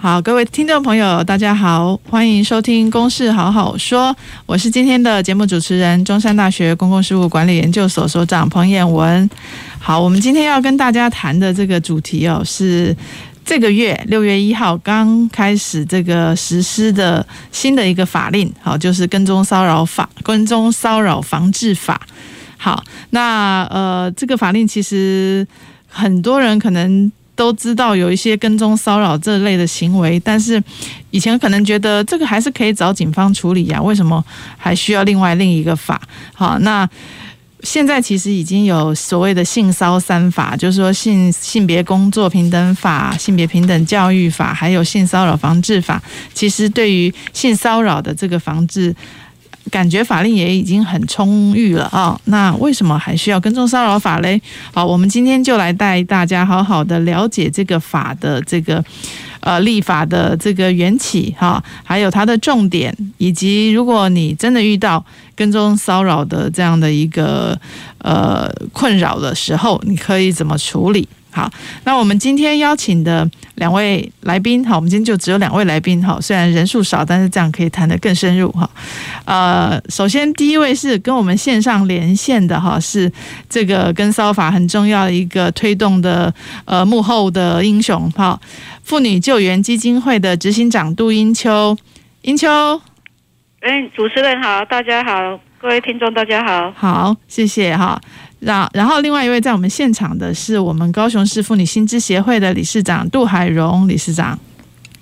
[0.00, 4.10] 好，各位听众朋友，大家好，欢迎收听《公事好好说》，
[4.46, 9.28] 我是今天的节目主持人，中山大学公共事务管理研究所所长彭沅雯。
[9.80, 12.96] 好，我们今天要跟大家谈的这个主题哦，是
[13.44, 22.00] 这个月六月一号刚开始这个实施的新的一个法令，好，就是跟踪骚扰法、跟踪骚扰防治法。
[22.56, 25.44] 好，那呃，这个法令其实
[25.88, 27.10] 很多人可能。
[27.38, 30.60] 都知道有一些跟踪骚扰这类的行为，但是
[31.12, 34.22] 以前可能觉得这个还是可以找警方处理呀，为什么
[34.56, 36.02] 还需要另外另一个法？
[36.34, 36.88] 好，那
[37.62, 46.02] 现在其实已经有所谓的性骚三法，就是说性性别工作平等法、性别平等教育法，还有性骚扰防治法。
[46.34, 48.92] 其实对于性骚扰的这个防治。
[49.70, 54.40] 感觉法令也已经很充裕了啊，那为什么还需要跟踪骚扰法嘞？
[54.72, 58.84] 好，我们今天就来带大家好好的了解这个法的这个
[59.40, 67.58] 呃立法的这个缘起哈，还有它的重点，以及如果你真的遇到跟踪骚扰的这样的一个
[67.98, 71.08] 呃困扰的时候，你可以怎么处理？
[71.38, 71.48] 好，
[71.84, 78.68] 那我们今天邀请的两位来宾，好，我们今天就只有两位来宾，哈，虽然人数少，但是这样可以谈得更深入，哈。
[79.24, 83.12] 呃，首先第一位是跟我们线上连线的，哈，是
[83.48, 88.40] 这个跟骚法很重要的一个推动的呃幕后的英雄，哈，
[88.82, 91.78] 妇女救援基金会的执行长杜英秋，
[92.22, 92.48] 英秋，
[93.60, 98.00] 哎，主持人好，大家好，各位听众大家好，好，谢谢哈。
[98.40, 104.38] 然然后，另外一位在我们现场的是我们高雄市妇女薪资协会的理事长杜海荣理事长。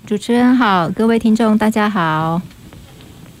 [0.05, 2.41] 主持人好，各位听众大家好。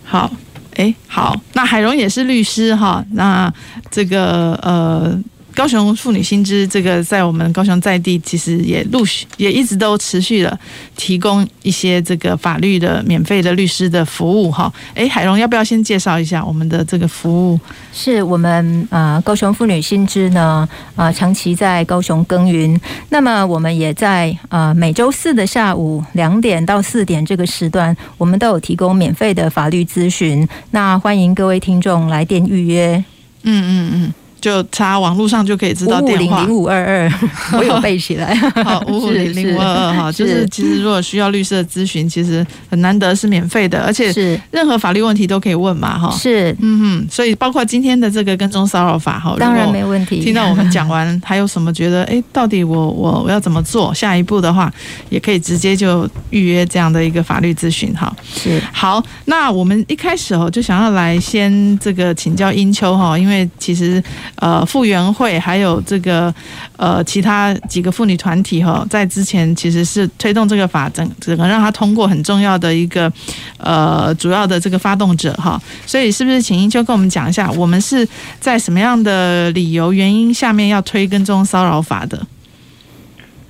[0.03, 0.31] 好，
[0.75, 3.03] 哎，好，那海荣也是律师哈。
[3.11, 3.51] 那
[3.89, 5.19] 这个呃。
[5.57, 10.59] 高雄妇女新知这个在我们高雄在地，其实也陆续也一直都持续的
[10.95, 14.71] 提供一些这个法律的免费的律师的服务哈。
[14.93, 17.59] 哎，海龙要不要先介绍一下我们的这个服务？
[17.91, 22.79] 是我们呃高雄妇女新知呢呃长期在高雄耕耘，
[23.09, 30.47] 那么我们也在呃每周四的下午两点到四点这个时段，我们都有提供免费的法律咨询。
[30.69, 33.03] 那欢迎各位听众来电预约。
[33.41, 34.13] 嗯嗯嗯。
[34.39, 37.13] 就查网络上就可以知道电话五五零零五二二，
[37.57, 38.35] 我有背起来。
[38.63, 46.15] 好，五五零零五二二哈，就是其实如果需要律师的咨询，其实很难得是免费的，而且是任何法律问题都可以问嘛哈。
[46.15, 50.19] 是，嗯哼，所以包括今天的这个跟踪骚扰法哈，当然没问题。
[50.19, 53.93] 听到我们讲完，还有什么觉得哎，到底我我我要怎么做？
[53.93, 54.71] 下一步的话，
[55.09, 58.15] 也可以直接就预约这样的一个法律咨询哈。
[58.31, 64.03] 是，好，那我们一开始哦，就想要来先这个请教英秋哈，因为其实。
[64.35, 66.33] 呃，妇援会还有这个
[66.75, 73.11] 呃其他几个妇女团体哈，在之前其实是推动这个法整整个让它通过很重要的一个
[73.57, 78.07] 呃主要的这个发动者哈，所以是不是请英秋跟我们讲一下，我们是
[78.39, 82.25] 在什么样的理由原因下面要推跟踪骚扰法的？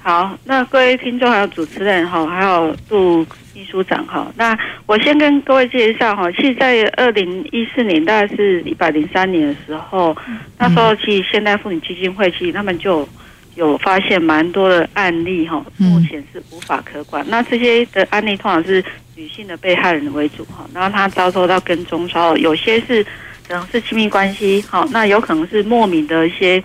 [0.08, 3.28] 好，那各位听众还有主持人哈，还有杜。
[3.54, 10.16] 秘书长哈，那我先跟各位介绍哈，其实在二零一四年，大概是一百零三年的时候，
[10.60, 13.10] 那时候其实现代妇女基金会其实他们就
[13.56, 17.26] 有发现蛮多的案例哈，目前是无法可管。
[17.28, 18.82] 那这些的案例通常是
[19.16, 23.04] 女性的被害人为主哈，然后她遭受到跟踪骚扰，有些是
[23.48, 26.64] 可能是亲密关系哈，那有可能是莫名的一些。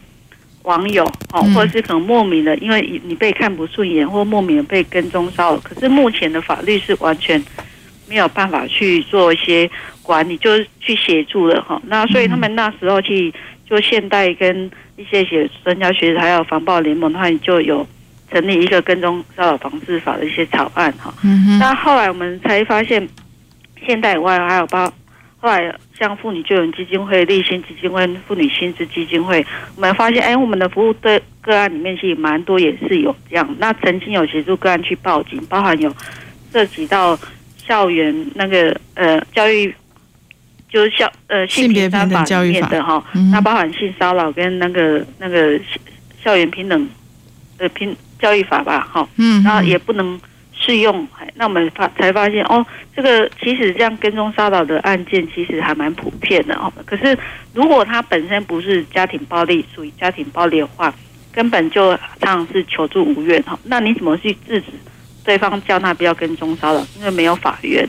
[0.64, 5.60] 网友哦，或者是可能莫名的，因为你被看不顺眼，或莫名的被跟踪骚扰。
[5.60, 7.42] 可是目前的法律是完全
[8.08, 9.68] 没有办法去做一些
[10.02, 11.80] 管理，就是去协助的哈。
[11.86, 13.32] 那所以他们那时候去
[13.68, 17.86] 就现代跟一些学专家学者还有防暴联盟，他们就有
[18.30, 21.12] 成立一个跟踪骚扰防治法的一些草案哈。
[21.58, 23.08] 那后来我们才发现，
[23.86, 24.92] 现代以外还有包。
[25.42, 29.44] 后来，像妇女救援基金会、立新基金会、妇女薪资基金会，
[29.74, 33.56] 我们发现，哎，我们的服务对个案里面其实蛮多，也是有这样。
[33.58, 35.92] 那曾经有协助个案去报警，包含有
[36.52, 37.18] 涉及到
[37.56, 39.74] 校园那个呃教育，
[40.70, 45.58] 就是校呃性别平等教育法的哈，那包含性骚扰跟那个那个
[46.22, 46.88] 校园平等
[47.58, 50.20] 呃平教育法吧，哈，嗯，然后也不能
[50.62, 52.64] 适用，那我们发才发现哦，
[52.94, 56.72] 这个其实这样跟踪骚扰的案件其实还蛮普遍的哦。
[56.86, 57.18] 可是
[57.52, 60.94] 如果他本身不是家庭暴力，属于家庭暴力的话，
[61.32, 63.58] 根本就常常是求助无援哈。
[63.64, 64.66] 那你怎么去制止
[65.24, 66.86] 对方叫他不要跟踪骚扰？
[66.96, 67.86] 因为没有法院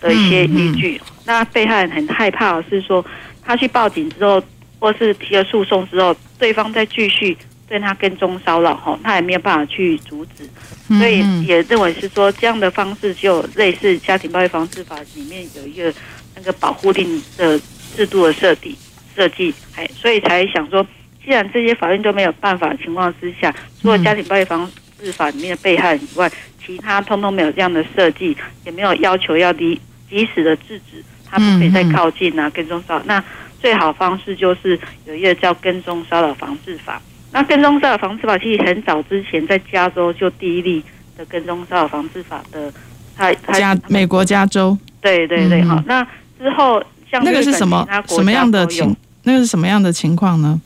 [0.00, 0.96] 的一些依据。
[0.96, 3.04] 嗯嗯、那被害人很害怕的是说，
[3.42, 4.42] 他去报警之后，
[4.78, 7.36] 或是提了诉讼之后，对方再继续。
[7.74, 10.48] 对他跟踪骚扰吼，他也没有办法去阻止，
[10.96, 15.92] 所以也认为是说这样的方式就类似家庭暴力防治法里面有一个
[16.36, 17.60] 那个保护令的
[17.96, 18.78] 制度的设计
[19.16, 20.86] 设计，哎，所以才想说，
[21.24, 26.30] 既然这些法院都没有办法的情况之下，除了家庭暴力防治法里面的被害人以外，
[26.64, 33.24] 其他通通没有这样的设计，也没有要求要及及时的制止，他不可以再靠近啊跟踪骚扰，那
[33.60, 37.02] 最好方式就是有一个叫跟踪骚扰防治法。
[37.34, 40.80] 那跟踪骚扰防治法其实很早之前在加州就第一例
[41.18, 42.72] 的跟踪骚扰防治法的，
[43.16, 46.06] 他加美国加州，对对对，好、嗯，那
[46.38, 48.96] 之后像那个是什么什么样的情？
[49.24, 50.60] 那个是什么样的情况呢？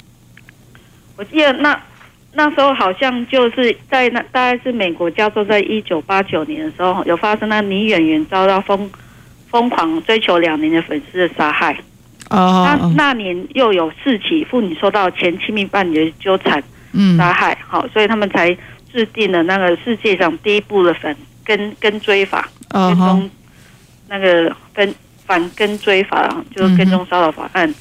[1.16, 1.80] 我记得那
[2.34, 8.90] 那时候好像就是在那大概是美国加州，在一九八九年的时候有发生那女演员遭到疯
[9.50, 11.74] 疯狂追求两年的粉丝的杀害。
[12.30, 16.62] 哦，那那年又有四起妇女受到前亲密伴侣的纠缠、
[17.16, 18.54] 杀害，好，所以他们才
[18.92, 23.30] 制定了那个世界上第一部的反跟跟追法，跟踪
[24.08, 24.94] 那个跟
[25.24, 27.74] 反跟追法，就是跟踪骚扰法案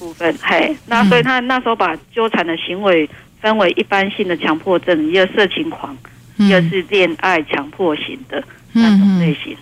[0.00, 0.34] 部分。
[0.42, 3.08] 嘿，那所以他那时候把纠缠的行为
[3.40, 5.96] 分为一般性的强迫症，一个色情狂，
[6.38, 9.56] 一个是恋爱强迫型的那种类型。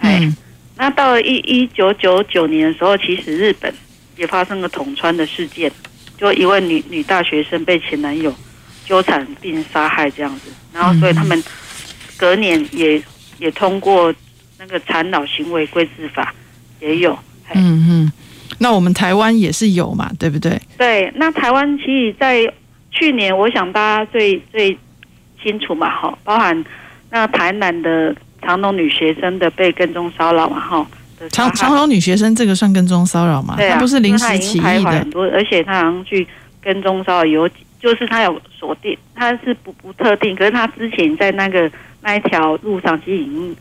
[0.00, 0.28] 嘿，
[0.76, 3.72] 那到了一一九九九年的时候，其实日本。
[4.16, 5.70] 也发生了捅穿的事件，
[6.16, 8.34] 就一位女女大学生被前男友
[8.84, 11.42] 纠缠并杀害这样子，然后所以他们
[12.16, 13.02] 隔年也
[13.38, 14.14] 也通过
[14.58, 16.34] 那个残脑行为规制法，
[16.80, 17.18] 也有。
[17.52, 18.12] 嗯嗯，
[18.58, 20.60] 那我们台湾也是有嘛，对不对？
[20.78, 22.40] 对，那台湾其实，在
[22.90, 24.78] 去年，我想大家最最
[25.42, 26.64] 清楚嘛，哈，包含
[27.10, 30.86] 那台南的长隆女学生的被跟踪骚扰嘛，哈。
[31.30, 33.54] 长长荣女学生这个算跟踪骚扰吗？
[33.56, 34.90] 对啊，她不是临时起意的。
[34.90, 36.26] 很多，而且他好像去
[36.60, 37.48] 跟踪骚扰有，
[37.80, 41.70] 就是他有锁定，他是不不特定，可是他之前在那个
[42.02, 43.56] 那一条路上其实已经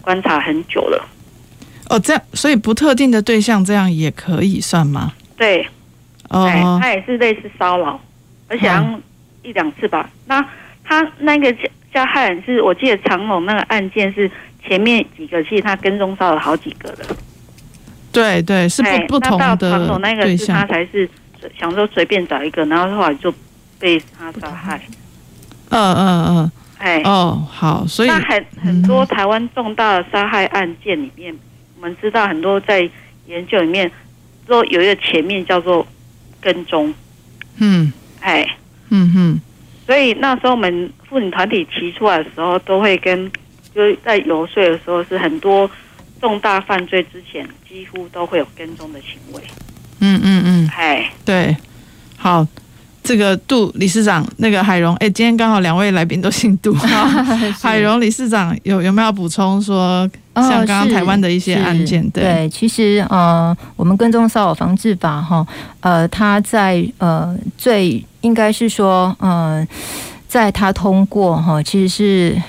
[0.00, 1.08] 观察很久了。
[1.88, 5.12] 哦，这样，所以不特定的对象这样也可以算吗？
[5.36, 5.66] 对，
[6.30, 8.00] 哦，他也是类似骚扰，
[8.48, 9.02] 而且好像
[9.42, 10.08] 一两次吧。
[10.12, 10.48] 嗯、那
[10.84, 14.30] 他那个加加害人是我记得长荣那个案件是。
[14.66, 17.04] 前面几个其实他跟踪到了好几个的，
[18.10, 19.80] 对对，是不不同的对象。
[19.80, 21.08] 那到那个是他才是
[21.58, 23.32] 想说随便找一个，然后后来就
[23.78, 24.80] 被他杀害。
[25.68, 31.36] 嗯嗯嗯，哎哦好，所以那很很多台湾重大的杀害案件里面，
[31.76, 32.88] 我们知道很多在
[33.26, 33.90] 研究里面
[34.46, 35.86] 都有一个前面叫做
[36.40, 36.92] 跟踪。
[37.58, 38.46] 嗯，哎，
[38.90, 39.40] 嗯哼，
[39.86, 43.30] 所以那时候我们妇女团体提出来的时候，都会跟。
[43.76, 45.70] 就是在游说的时候，是很多
[46.18, 49.42] 重大犯罪之前，几乎都会有跟踪的行为。
[50.00, 51.56] 嗯嗯嗯，哎、嗯，对，
[52.16, 52.46] 好，
[53.02, 56.72] 这个杜理事长，那个海荣，哎，今天刚好两位来宾都姓杜，
[57.60, 62.02] 海荣理事长有有没有补充说，像刚刚台湾的一些案件？
[62.08, 65.46] 对，对，其实呃，我们跟踪骚扰防治法哈，
[65.80, 69.66] 呃，他在呃最应该是说，呃，
[70.26, 72.42] 在他通过哈，其实是。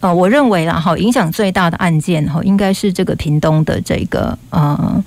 [0.00, 5.04] 呃，我认为啦，哈，影响最大的案件哈，应该是这个屏东的这个呃，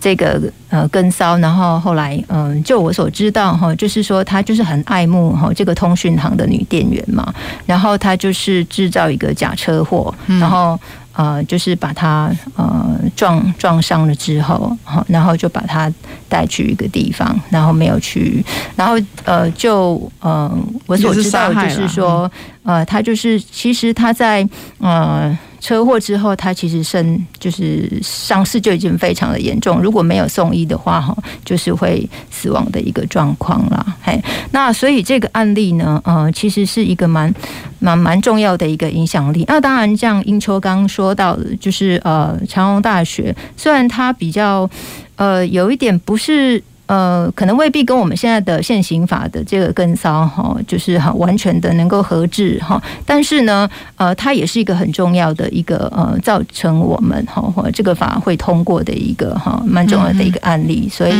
[0.00, 0.40] 这个
[0.70, 7.34] 呃跟骚，然后后来嗯、呃，就我所知道哈，就是说他就是很爱慕哈这个通讯行的女店员嘛，
[7.66, 10.78] 然后他就是制造一个假车祸，然后。
[11.18, 15.92] 呃，就是把他呃撞撞伤了之后，好，然后就把他
[16.28, 18.40] 带去一个地方，然后没有去，
[18.76, 20.48] 然后呃，就呃，
[20.86, 22.30] 我所知道就是说，
[22.68, 24.46] 呃，他就是其实他在
[24.78, 25.36] 呃。
[25.60, 31.12] 车祸之后，他其实身就是伤势就已经非常的严重，如果没有送医的话，哈，
[31.44, 33.84] 就是会死亡的一个状况啦。
[34.00, 34.22] 嘿，
[34.52, 37.34] 那所以这个案例呢，呃，其实是一个蛮
[37.80, 39.44] 蛮蛮重要的一个影响力。
[39.48, 44.70] 那当然，像英秋刚刚说到的，就是呃，长荣大学虽然它比较
[45.16, 52.82] 呃有一点不是呃，可能未必跟我们现在的现行法的这个跟骚哈，就是很完全的能够合致哈。
[53.04, 60.88] 但是呢，呃，它也是一个很重要的一个呃，造成我们哈或这个法会通过的一个哈蛮重要的一个案例。
[60.90, 61.12] 所以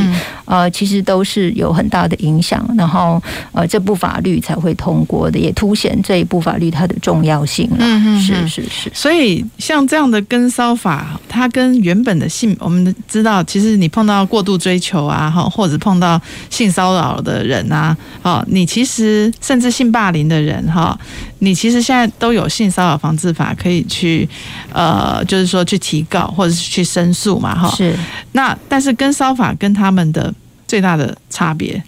[0.46, 3.22] 呃，其实都是有很大的影响，然后
[3.52, 7.70] 呃，这部法律才会通过的，也凸显这一部法律它的重要性。
[7.78, 8.90] 嗯，是是是。
[8.94, 15.46] 所以像这样的跟骚法，它跟原本的性，我们知道，其实你碰到过度追求啊，哈。
[15.58, 20.96] 或者碰到性骚扰的人啊，哦，你其实甚至性霸凌的人哈，
[21.40, 24.28] 你其实现在都有性骚扰防治法可以去，
[24.72, 27.68] 呃，就是说去提告或者是去申诉嘛，哈。
[27.76, 27.92] 是。
[28.30, 30.32] 那但是跟骚法跟他们的
[30.68, 31.82] 最大的差别。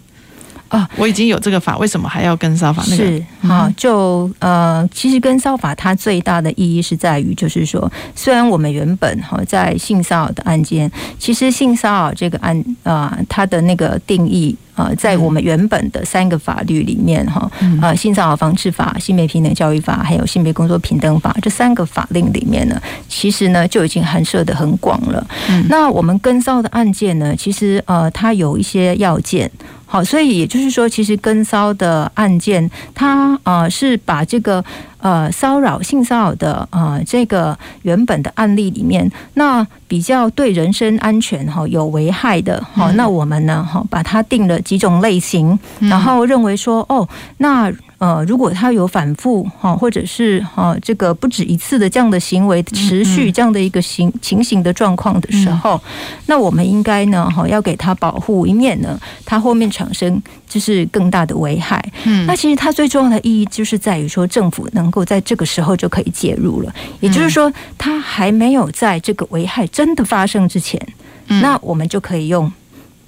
[0.71, 2.81] 啊，我已经有这个法，为什么还要跟骚法？
[2.89, 17.51] 那个、是啊，就呃，其实跟骚法它最大的意义是在于，就是说，虽然我们原本哈在性骚扰的案件，其实性骚扰这个案啊，它的那个定义啊，在我们原本的三个法律里面哈，
[17.81, 25.27] 呃，性骚扰防治法、性别平等教育法，还有性别工作平等法这三个法令里面呢，其实呢就已经涵涉的很广了。
[25.49, 29.51] 嗯，那我们跟骚的案件呢，其实呃，它有一些要件。
[29.91, 34.63] 好，所以也就是说，其实跟骚的案件，它呃是把这个
[35.01, 47.71] 呃骚扰、性骚扰的呃这个原本的案例里面，那比较对人身安全哈有危害的，好，那我们呢哈把它定了几种类型，然后认为说哦那。
[48.01, 55.79] 呃，如果他有反复哈，或者是哈这个不止一次的这样的行为持续这样的一个行情形的状况的时候，
[56.25, 61.79] 那我们应该呢哈要给他保护，以免呢他后面产生就是更大的危害。
[62.05, 70.79] 嗯，那其实它最重要的意义就是在于说政府能够在这个时候就可以介入了，也就是说他还没有在这个危害真的发生之前，
[71.27, 72.51] 那我们就可以用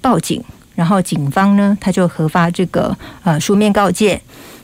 [0.00, 0.42] 报警，
[0.74, 4.20] 然后警方呢他就核发这个呃书面告诫。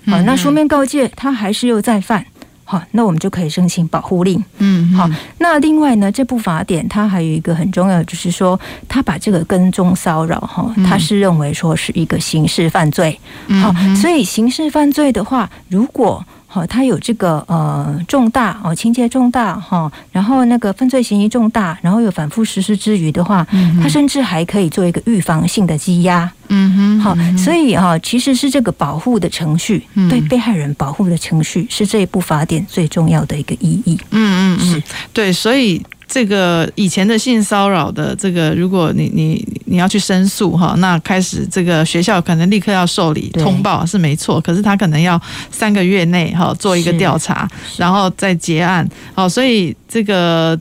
[0.06, 2.24] 好，那书面告诫他还是又再犯，
[2.64, 4.42] 好，那我们就可以申请保护令。
[4.56, 8.58] 嗯，好，那另外呢，这部法典它还有一个很重要的，就是说，
[8.88, 13.20] 他把这个跟踪骚扰哈，他是认为说是一个刑事犯罪。
[13.60, 23.46] 好，所以刑事犯罪的话，如果好，他有这个呃重大哦，情节重大哈，然后那个犯罪嫌疑重大，然后有反复实施之余的话，
[23.80, 26.28] 他甚至还可以做一个预防性的羁押。
[26.48, 33.96] 嗯哼，好，所以哈，其实是这个保护的程序，对被害人保护的程序，是这一部法典最重要的一个意义。
[34.10, 35.80] 嗯嗯，是对，所以。
[36.12, 45.18] 这个以前的性骚扰的这个，如果你你你要去申诉哈，那开始这个学校可能立刻要受理通报是没错，可是他可能要
[45.52, 48.84] 三个月内哈做一个调查，然后再结案。
[49.14, 50.58] 好，所以这个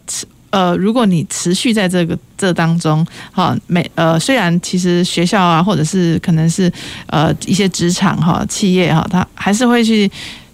[0.51, 6.71] 呃，如果你持续在这个这当中哈，每呃虽然其实学校啊，或者是可能是
[7.07, 10.09] 呃一些职场哈企业哈，他还是会去。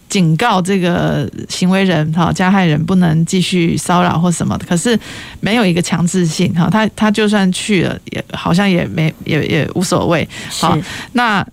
[0.10, 4.98] 警告这个行为人哈，加害人不能继续骚扰或什么的，可是
[5.40, 10.28] 没有一个强制性哈，他他就算去了，也好像也没也也无所谓。
[10.50, 10.78] 好，
[11.14, 11.46] 那。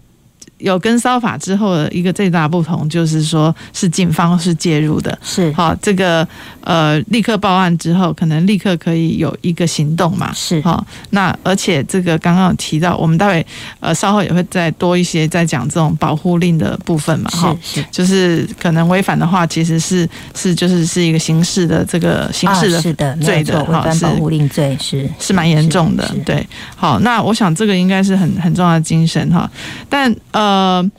[0.62, 5.52] 有跟骚法之后的一个最大不同，就是说是警方是介入的，是。
[5.52, 6.26] 好这个
[6.60, 10.60] 呃立刻报案之后，可能立刻可以有一个行动嘛，是。
[10.62, 13.46] 好那而且这个刚刚有提到，我们待会
[13.80, 17.84] 呃稍后也会再多一些再讲这种保护令的部分嘛，哈，是。
[17.90, 29.50] 就是可能违反的话，其实是是就是是一个刑事的这个刑事的罪的，违反保护令罪是是蛮严重的，对，好，那我想这个应该是很很重要的精神哈，
[29.90, 30.51] 但呃。
[30.52, 30.90] 呃，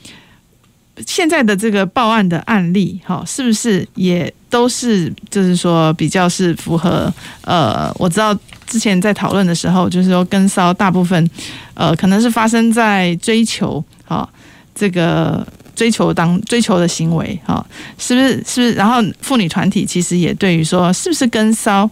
[1.05, 7.11] 现在的这个报案的案例，哈，是不是也都是就是说比较是符合？
[7.41, 11.29] 呃，我知道之前在讨论的时候，就是说跟骚大部分，
[11.75, 14.27] 呃，可能是发生在追求，哈，
[14.73, 15.45] 这个
[15.75, 17.65] 追求当追求的行为，哈，
[17.97, 18.29] 是不是？
[18.45, 18.73] 是不是？
[18.73, 21.89] 然后妇女团体其实也对于说，是不是跟骚？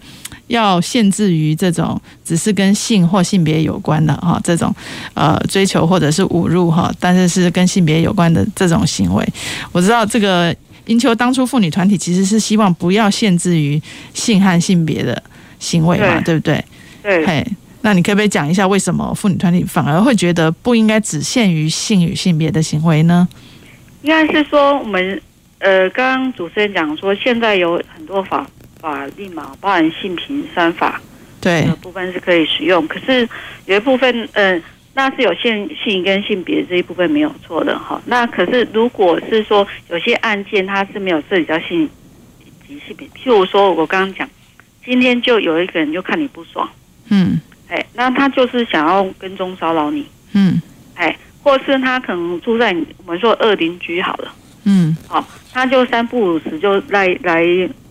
[0.52, 4.74] 要限制于这种只是跟性或性别有关的哈，这种
[5.14, 9.26] 呃追求或者是侮辱哈，但是是跟性别有关的这种行为，
[9.72, 10.54] 我知道这个
[10.88, 13.82] 英秋当初妇女团体其实是希望不要限制于
[14.14, 15.24] 性和性别的
[15.58, 16.66] 行为嘛，对，对不对？
[17.02, 17.26] 对。
[17.26, 17.48] 嘿，
[17.82, 23.26] 那你可不可以讲一下为什么妇女团体反而会觉得不应该只限于性与性别的行为呢？
[24.02, 25.22] 应该是说我们
[25.60, 28.46] 呃，刚刚主持人讲说现在有很多法。
[28.82, 31.00] 法律嘛，包含性平三法，
[31.40, 31.66] 对。
[31.82, 32.86] 部分是可以使用。
[32.88, 33.28] 可是
[33.66, 38.02] 有一部分，嗯、呃，那是有限性跟性别这一部分没有错的哈。
[38.06, 41.90] 那可是如果是说有些案件它是没有涉及到性
[42.68, 44.30] 及性别，譬如说我刚刚讲，
[44.84, 46.70] 今天就有一个人就看你不爽，
[47.10, 50.62] 嗯，哎，那他就是想要跟踪骚扰你，嗯，
[50.96, 54.34] 哎，或是他可能住在我们说二邻居好了，
[54.66, 57.44] 嗯，好，他就三不五时就来来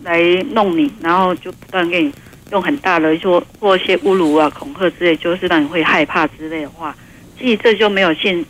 [0.03, 0.21] 来
[0.53, 2.13] 弄你，然后就不断给你
[2.53, 6.95] 用很大的说或一些侮辱啊、恐吓之类，就是让你会害怕之类的话，
[7.39, 8.45] 其实这就没有性，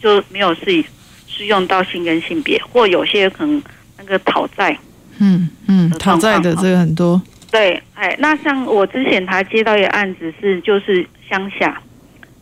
[0.00, 0.84] 就没有是
[1.26, 3.62] 适用到性跟性别，或有些可能
[3.98, 4.78] 那个讨债，
[5.18, 7.20] 嗯嗯，讨债的这个很多。
[7.50, 11.82] 对，哎，那像我之前还接到一个案子是，就是乡下，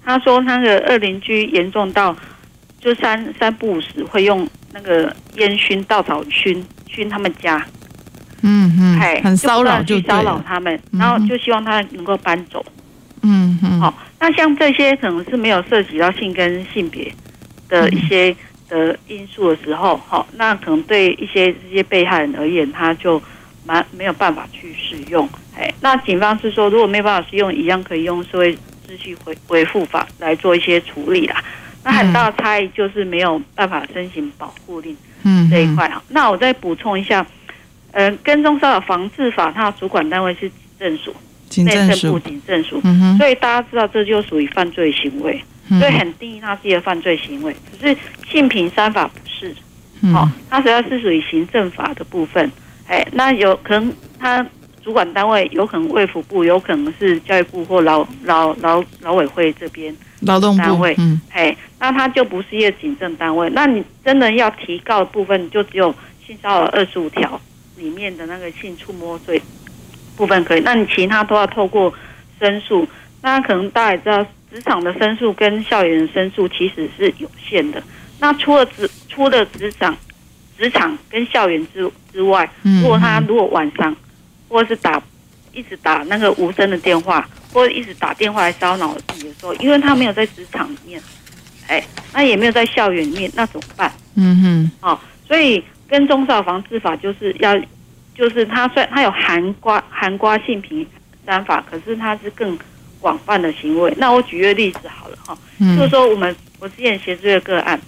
[0.05, 2.15] 他说那个二邻居严重到，
[2.79, 7.65] 就三三不五时会用那个烟熏稻草熏熏他们家，
[8.43, 12.65] 嗯嗯，哎，很骚扰就，就骚扰他们，然后就希望他能够搬走，
[13.23, 17.13] 嗯嗯，好，那像这些可能是没有涉及到性跟性别
[17.69, 18.35] 的一些
[18.69, 23.21] 的因素的时候，好，那可能对一些这些被害人而言，他就。
[23.63, 28.55] 蛮没有办法去使用，哎，那警方是说，如果没有办法使用，一样可以用社会
[28.89, 31.45] 秩序维维护法来做一些处理啦。
[31.83, 36.03] 那很大差异就是没有办法申请保护令，嗯，这一块啊。
[36.09, 37.27] 那我再补充一下，
[37.93, 41.15] 呃，跟踪骚扰防治法，它的主管单位是警政署，
[41.65, 47.55] 内政部警政署，嗯哼，所以大家知道这就属于犯罪行为，所以很定义它是一个犯罪行为。
[47.55, 47.97] 可是
[48.31, 49.55] 性平三法不是，
[50.15, 52.51] 哦，它主要是属于行政法的部分。
[52.87, 54.45] 哎，那有可能它
[54.83, 60.95] 主管单位有可能卫福部，有可能是教育部或劳劳劳劳委会这边劳动单位。
[60.99, 63.49] 嗯，哎，那他就不是一个警政单位。
[63.51, 65.95] 那你真的要提告的部分，就只有
[66.27, 67.41] 性骚扰二十五条
[67.77, 69.41] 里面的那个性触摸罪
[70.17, 70.61] 部分可以。
[70.61, 71.93] 那你其他都要透过
[72.39, 72.87] 申诉。
[73.23, 77.83] 那可能大家也知道，职场的申诉跟校园的申诉其实是有限的。
[78.19, 79.97] 那除了职除了职场。
[80.59, 82.47] 职场跟校园之之外，
[82.83, 83.97] 如果他如果晚上，
[84.47, 85.03] 或者是打
[85.53, 91.01] 一直打那个无声的电话，或者一直打电话来骚扰自己的时候，因为他没有在职场里面，
[91.67, 93.93] 哎，那也没有在校园里面，那怎么办？
[94.17, 97.59] 嗯哼，哦，所以跟踪骚扰防治法就是要，
[98.15, 100.87] 就是它虽然它有含瓜含瓜性平
[101.27, 102.59] 三法，可是它是更
[103.01, 103.93] 广泛的行为。
[103.97, 105.37] 那我举个例子好了哈，
[105.77, 107.81] 就是说我们我之前协助的个案，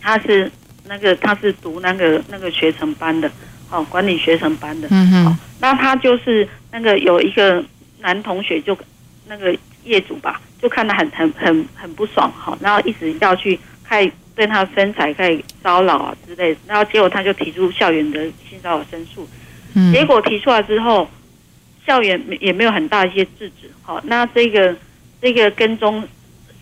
[0.00, 0.50] 他是。
[0.86, 3.32] 那个他是读那个那个学成班的，
[3.74, 7.64] 哦，管理学程班的，嗯哼，哦，那他就是那个有一个
[7.98, 8.78] 男同学就
[9.26, 19.28] 那个业主吧，就看他很很很很不爽，哈，然后一直要去开对他的身材开始骚扰啊之类的，然后结果他就提出校园的性骚扰申诉，
[19.74, 21.10] 嗯，结果提出来之后，
[21.84, 24.76] 校园也没有很大一些制止，好，那这个
[25.20, 26.06] 这个跟踪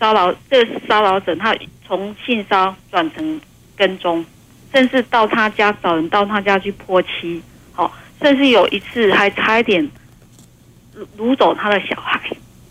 [0.01, 1.55] 骚扰这个骚扰者，他
[1.87, 3.41] 从性骚转成。
[3.75, 4.25] 跟踪，
[4.73, 9.87] 甚至到他家找人到他家去泼漆，好，甚至有一次还差一点
[11.19, 12.21] 掳走他的小孩，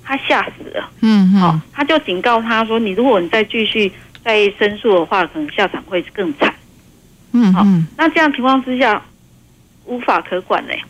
[0.03, 0.89] 他吓死了。
[1.01, 3.91] 嗯好，他就警告他说：“你如果你再继续
[4.23, 6.53] 再申诉的话，可能下场会更惨。”
[7.33, 7.65] 嗯，好，
[7.97, 9.01] 那这样情况之下
[9.85, 10.81] 无法可管嘞。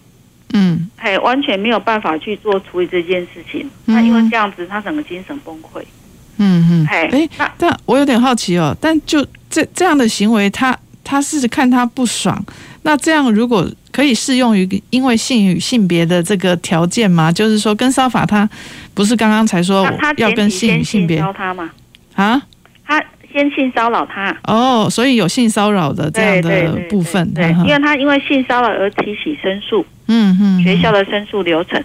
[0.54, 3.70] 嗯，哎，完全没有办法去做处理这件事情。
[3.86, 5.84] 那因为这样子，他整个精神崩溃。
[6.38, 9.28] 嗯嗯，哎，那但我有点好奇哦，但就。
[9.54, 12.44] 这这样的行为，他他是看他不爽。
[12.84, 17.32] 那这样如果可以适用于因为性与性别的这个条件吗？
[17.32, 18.50] 就是说，跟骚法他
[18.94, 19.88] 不是刚刚才说
[20.18, 21.70] 要跟性与性别骚他吗？
[22.16, 22.42] 啊？
[22.86, 31.82] 他先性骚扰他哦，所以有性骚扰的这样的部分，对，对，对，对，因为他因为性骚扰而提起申诉，嗯嗯，学校的申诉流程。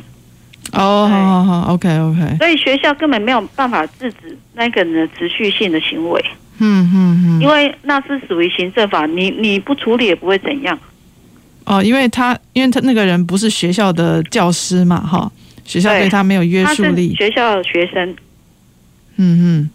[0.77, 2.37] 哦，好好好，OK OK。
[2.39, 6.25] 所以学校根本没有办法制止那个人的持续性的行为。
[6.59, 10.79] 嗯嗯嗯，因为那是属于行政法，你你不处理也不会怎样。
[11.65, 15.31] 哦，因为他因为他那个人不是学校的教师嘛，哈，
[15.65, 17.15] 学校对他没有约束力。
[17.15, 18.09] 学校的学生，
[19.17, 19.71] 嗯嗯，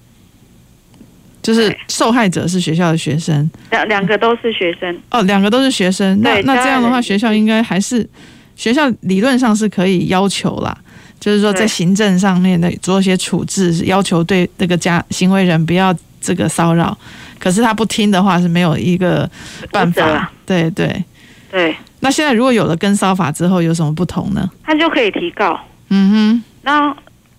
[1.42, 4.98] 就是受害者是学校的学生，两两个都是学生。
[5.12, 8.08] 哦，两个都是学生，那那这样的话，学校应该还是
[8.62, 10.78] 学校理论上是可以要求啦，
[11.20, 15.96] 就是说在行政上面的做一些处置，要求对这个家行为人不要。
[16.24, 16.96] 这个骚扰，
[17.40, 19.28] 可是他不听的话是没有一个
[19.72, 20.32] 办法。
[20.46, 21.04] 对对
[21.50, 21.76] 对。
[22.02, 24.48] 那现在如果有了跟骚法之后，有什么不同呢？
[24.64, 25.60] 他就可以提告。
[25.90, 26.44] 嗯哼。
[26.62, 26.96] 那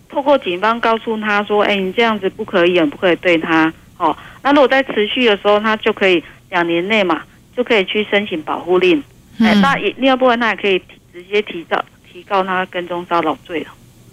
[0.09, 7.23] 透过警方告诉他说：“哎，你这样子不可以，不可以对他。”哦，那如果在持续的时候，他就可以两年内嘛，
[7.57, 9.01] 就可以去申请保护令。
[9.39, 9.47] 嗯。
[9.47, 13.67] 哎，那也另外部分，他也可以直接提告提告他跟踪骚扰罪了。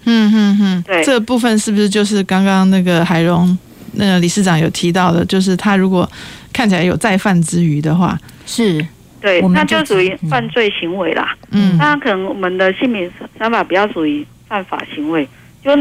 [0.05, 0.83] 嗯嗯嗯。
[0.83, 1.03] 对。
[1.03, 3.57] 这个部分是不是就是刚刚那个海荣？
[3.93, 6.07] 那个理事长有提到的，就是他如果
[6.53, 8.85] 看起来有再犯之余的话，是
[9.19, 11.35] 对，那就属于犯罪行为啦。
[11.49, 15.27] 嗯，那可能我们的姓名三法比较属于犯法行为，
[15.65, 15.75] 就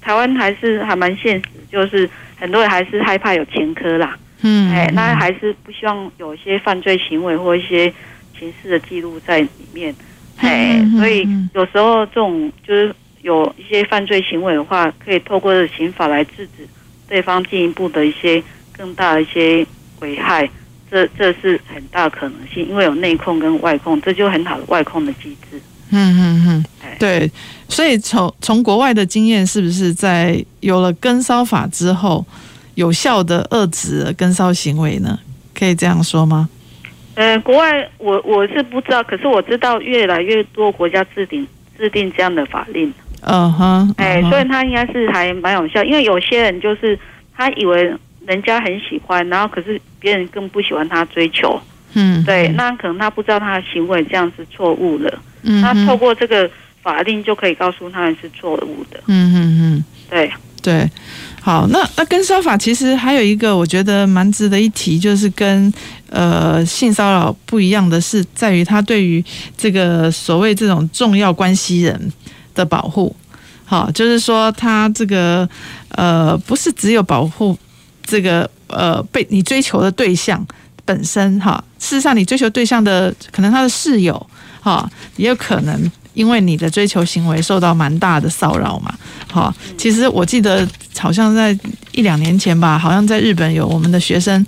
[0.00, 7.92] 台湾还是还蛮现实，就是很多人还是害怕有前科啦，嗯，哎，那还是不希望有一些犯罪行为或一些
[8.38, 9.92] 刑事的记录在里面，
[10.42, 16.68] 哎，所以有时候这种就是有一些犯罪行为的话，可以透过刑法来制止
[17.08, 18.42] 对方进一步的一些
[18.76, 19.66] 更大的一些
[20.00, 20.48] 危害。
[20.90, 25.58] 这这是很大的可能性，因为有内控跟外控，这就很好的外控的机制。
[25.88, 26.64] 嗯嗯嗯，
[26.98, 27.30] 对。
[27.68, 32.26] 所以从从国外的经验，是不是在有了跟骚法之后，
[32.74, 35.18] 有效的遏制跟骚行为呢？
[35.54, 36.48] 可以这样说吗？
[37.14, 41.46] 呃，国外我我是不知道，可是我知道越来越多国家制定
[41.78, 42.92] 制定这样的法令。
[43.22, 46.98] 嗯哼，哎，所以他应该是还蛮有效，因为有些人就是
[47.36, 47.94] 他以为。
[48.24, 51.60] 人家很喜欢，然后可是别人更不喜欢他追求，
[51.94, 56.48] 嗯，对，那可能他不知道他的行为这样是错误的，嗯，那透过这个
[56.80, 60.30] 法令就可以告诉他们是错误的，嗯嗯嗯，对。
[60.62, 60.88] 对，
[61.42, 65.72] 好，那那跟骚法其实还有一个我觉得蛮值得一提，就是跟
[66.08, 69.22] 呃性骚扰不一样的是，在于他对于
[69.58, 72.12] 这个所谓这种重要关系人
[72.54, 73.14] 的保护，
[73.64, 75.48] 好，就是说他这个
[75.90, 77.58] 呃不是只有保护。
[78.04, 80.44] 这个呃，被你追求的对象
[80.84, 84.26] 本身哈，事实上你追求对象的可能他的室友
[84.60, 88.94] 哈，也有可能因为你的追求行为受到蛮大的骚扰嘛。
[89.30, 90.66] 好，其实我记得
[90.98, 91.56] 好像在
[91.92, 94.44] 一两年前吧，好像在日本有我们的学生，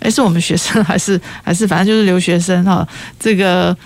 [0.00, 2.86] 诶，是我们学生还是 还是反正就是留学生哈，
[3.18, 3.76] 这个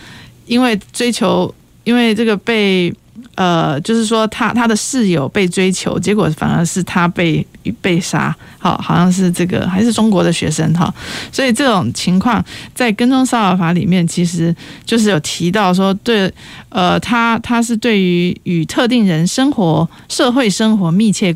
[0.46, 2.92] 因为追求，因为这个被。
[3.34, 7.46] 呃，就是说他他的室友被追求，结果反而是他被
[7.80, 10.92] 被杀，好，好像是这个还是中国的学生哈，
[11.32, 12.44] 所以这种情况
[12.74, 16.32] 在跟踪骚扰法里面，其实就是有提到说，对，
[16.68, 21.34] 呃，他他是对于与特定人生活、社会生活密切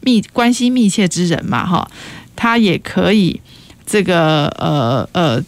[0.00, 1.88] 密关系密切之人嘛，哈，
[2.34, 3.40] 他也可以
[3.86, 5.42] 这个呃呃，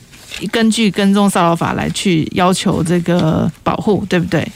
[0.50, 4.46] 根据跟踪骚扰法来去要求这个保护，对不对？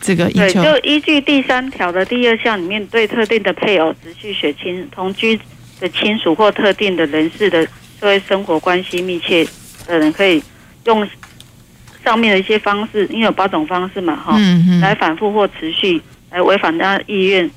[0.00, 5.38] 这个对，就依据第三条的第二项里面，对特定的配偶、直系血亲、同居
[5.80, 7.64] 的亲属或特定的人士的
[8.00, 9.46] 社会生活关系密切
[9.86, 10.42] 的人，可以
[10.84, 11.06] 用
[12.04, 14.38] 上面的一些方式，因为有八种方式嘛，哈、
[14.80, 17.50] 来反复或持续来违反他意愿，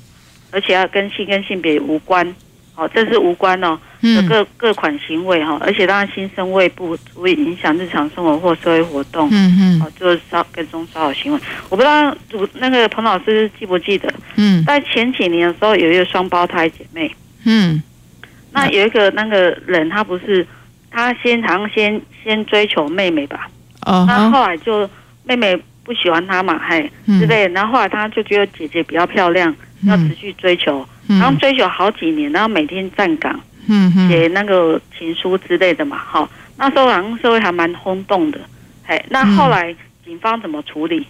[0.50, 2.34] 而且要跟性跟性别无关。
[2.82, 9.28] 哦，这是无关哦，的各各款行为哈，而且让他心生畏怖，足以影响日常生活或社会活动。
[9.30, 11.40] 嗯嗯，哦，就是骚跟踪骚扰行为。
[11.68, 14.12] 我不知道主那个彭老师记不记得？
[14.34, 17.14] 嗯，在前几年的时候，有一个双胞胎姐妹。
[17.44, 17.80] 嗯，
[18.52, 20.46] 那有一个那个人，他不是
[20.90, 23.48] 他先好像先先追求妹妹吧？
[23.86, 24.88] 哦，那后来就
[25.24, 27.54] 妹妹不喜欢他嘛，嘿之类的。
[27.54, 30.84] 然后后来他就觉得姐姐比较漂亮，要持续追求。
[31.08, 33.38] 然后追求好几年，然后每天站岗，
[34.08, 36.28] 写那个情书之类的嘛，哈。
[36.56, 38.40] 那时候好像社会还蛮轰动的，
[38.84, 39.04] 嘿。
[39.10, 41.06] 那后来警方怎么处理？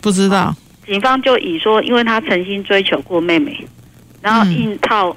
[0.00, 0.54] 不知道。
[0.86, 3.66] 警方就以说，因为他曾经追求过妹妹，
[4.22, 5.14] 然后硬套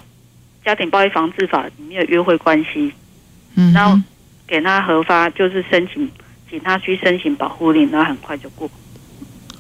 [0.65, 2.91] 家庭暴力防治法里面的约会关系，
[3.55, 3.99] 嗯，然后
[4.45, 6.09] 给他核发，就是申请，
[6.49, 8.69] 请他去申请保护令，然后很快就过。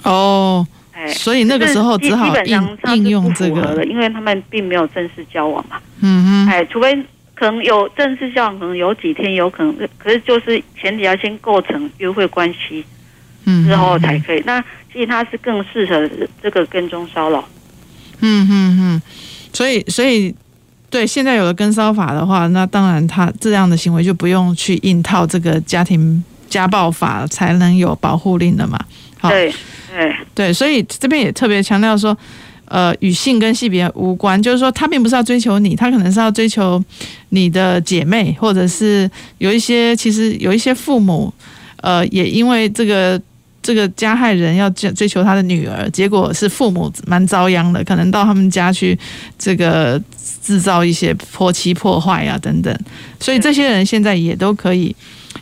[0.03, 0.67] 哦。
[1.07, 5.77] 所以那个时候只好应应用这个了，因为他们并没有正式交往嘛。
[6.01, 6.95] 嗯哼，哎，除非
[7.33, 12.85] 可能有正式交往，可能有几天有可能，可是就是前提要先构成约会关系，
[13.45, 14.41] 嗯，之后才可以。
[14.45, 14.61] 那
[14.93, 16.09] 其实他是更适合
[16.41, 17.43] 这个跟踪骚扰。
[18.21, 19.01] 嗯嗯嗯，
[19.51, 20.33] 所以所以
[20.89, 28.79] 对，现在有了跟骚法的话，那当然他这样的行为就不用去硬套这个家庭家暴法才能有保护令了嘛。
[29.19, 29.29] 好。
[29.29, 29.51] 对。
[29.93, 32.17] 对对，所以这边也特别强调说，
[32.65, 36.83] 呃，与性跟性别无关，就是说他并不是要追求你，他可能是要追求
[37.29, 41.31] 你的姐妹，或者是有一些其实有一些父母，
[41.81, 43.21] 呃，也因为这个
[43.61, 48.97] 这个加害人要追追求他的女儿，结果是父母蛮遭殃的，可能到他们家去
[49.37, 50.01] 这个
[50.41, 52.75] 制造一些泼漆破坏啊等等，
[53.19, 54.95] 所以这些人现在也都可以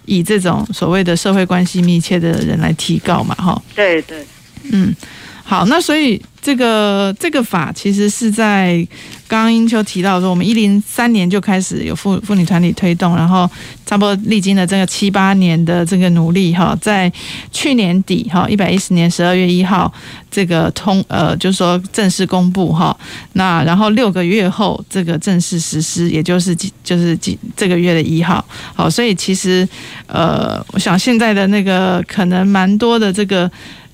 [0.05, 3.61] 以这种所谓的社会关系密切的人来提告嘛，哈。
[3.73, 4.25] 对对。
[4.71, 4.95] 嗯，
[5.43, 8.85] 好，那所以这个这个法其实是在
[9.27, 13.49] 刚刚英秋提到说，我们一零三年就开始有妇妇女团体推动，然后
[13.85, 17.11] 差不多历经了这个七八年的这个努力哈，在
[17.51, 19.91] 去年底哈一百一十年十二月一号
[20.29, 22.95] 这个通呃就是说正式公布哈，
[23.33, 29.67] 那然后六个月后这个正式实施，也就是就是今这个月的一号，好，所以其实
[30.07, 33.49] 呃我想现在的那个可能蛮多的这个。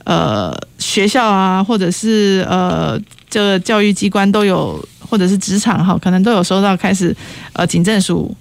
[0.08, 2.98] 呃，学校啊，或者是呃，
[3.30, 7.14] 这个教育机关都有或者是职场哈，可能都有收到开始
[7.52, 8.34] 呃警政署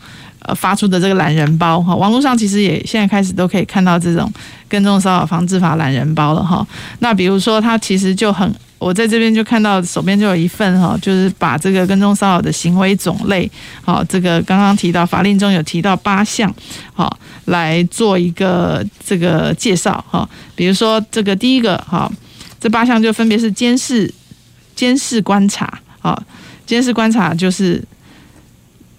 [0.42, 1.96] 呃发出的这个懒人包哈。
[1.96, 4.32] 网络上其实也现在开始都可以看到这种
[4.68, 6.64] 跟踪骚扰防治法懒人包了哈。
[7.00, 8.48] 那比如说他其实就很。
[8.86, 13.50] 我在这边就看到手边就有一份哈，就是把这个跟踪骚扰的行为种类，
[13.82, 16.54] 好，这个刚刚提到法令中有提到八项，
[16.94, 20.28] 好，来做一个这个介绍哈。
[20.54, 22.08] 比如说这个第一个哈，
[22.60, 24.08] 这八项就分别是监视、
[24.76, 26.22] 监视观察，好，
[26.64, 27.82] 监视观察就是，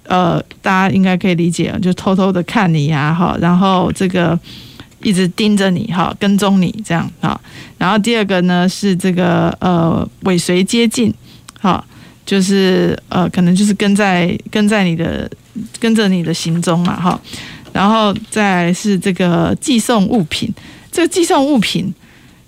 [0.04, 4.38] 呃，大家应该可以理解，就偷偷的看你呀，哈，然后这个。
[5.01, 7.39] 一直盯着你哈，跟踪你这样哈。
[7.77, 11.13] 然后第二个呢是这个呃尾随接近，
[11.60, 11.83] 哈，
[12.25, 15.29] 就是呃可能就是跟在跟在你的
[15.79, 17.19] 跟着你的行踪嘛哈。
[17.71, 20.51] 然后再是这个寄送物品，
[20.91, 21.93] 这个寄送物品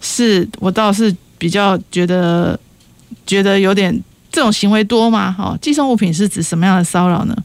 [0.02, 2.60] 是我倒是比较觉得
[3.28, 3.94] 觉得有点
[4.32, 5.32] 这种行为多吗？
[5.32, 7.38] 哈，寄送物品是指什么样的骚扰呢？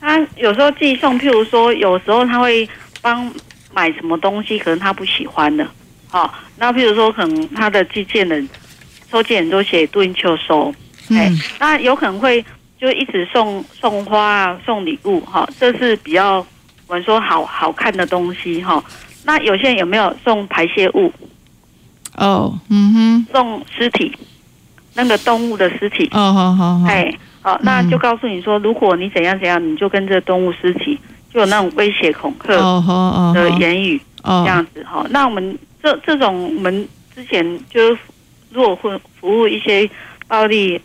[0.00, 2.68] 他有时候寄送，譬如说有时候他会
[3.00, 3.32] 帮。
[3.74, 5.66] 买什么东西可能他不喜欢的，
[6.08, 8.48] 好、哦，那譬如说可能他的寄件人
[9.10, 10.72] 收件人都写杜英秋收，
[11.10, 12.44] 哎、嗯，那有可能会
[12.78, 16.44] 就一直送送花啊，送礼物哈、哦，这是比较
[16.86, 18.84] 我们说好好看的东西哈、哦。
[19.24, 21.12] 那有些人有没有送排泄物？
[22.16, 24.12] 哦，嗯哼，送尸体，
[24.94, 26.08] 那个动物的尸体。
[26.12, 30.98] 哦，好好好，哎，好，那就告诉你说，如果你怎样怎样，你就跟这个动物尸体。
[31.32, 32.52] 就有那种威胁恐吓
[33.32, 35.06] 的言语，这样子哈。
[35.10, 38.00] 那我们这这种，我们之前就是
[38.50, 39.88] 如果会服务一些
[40.28, 40.78] 暴力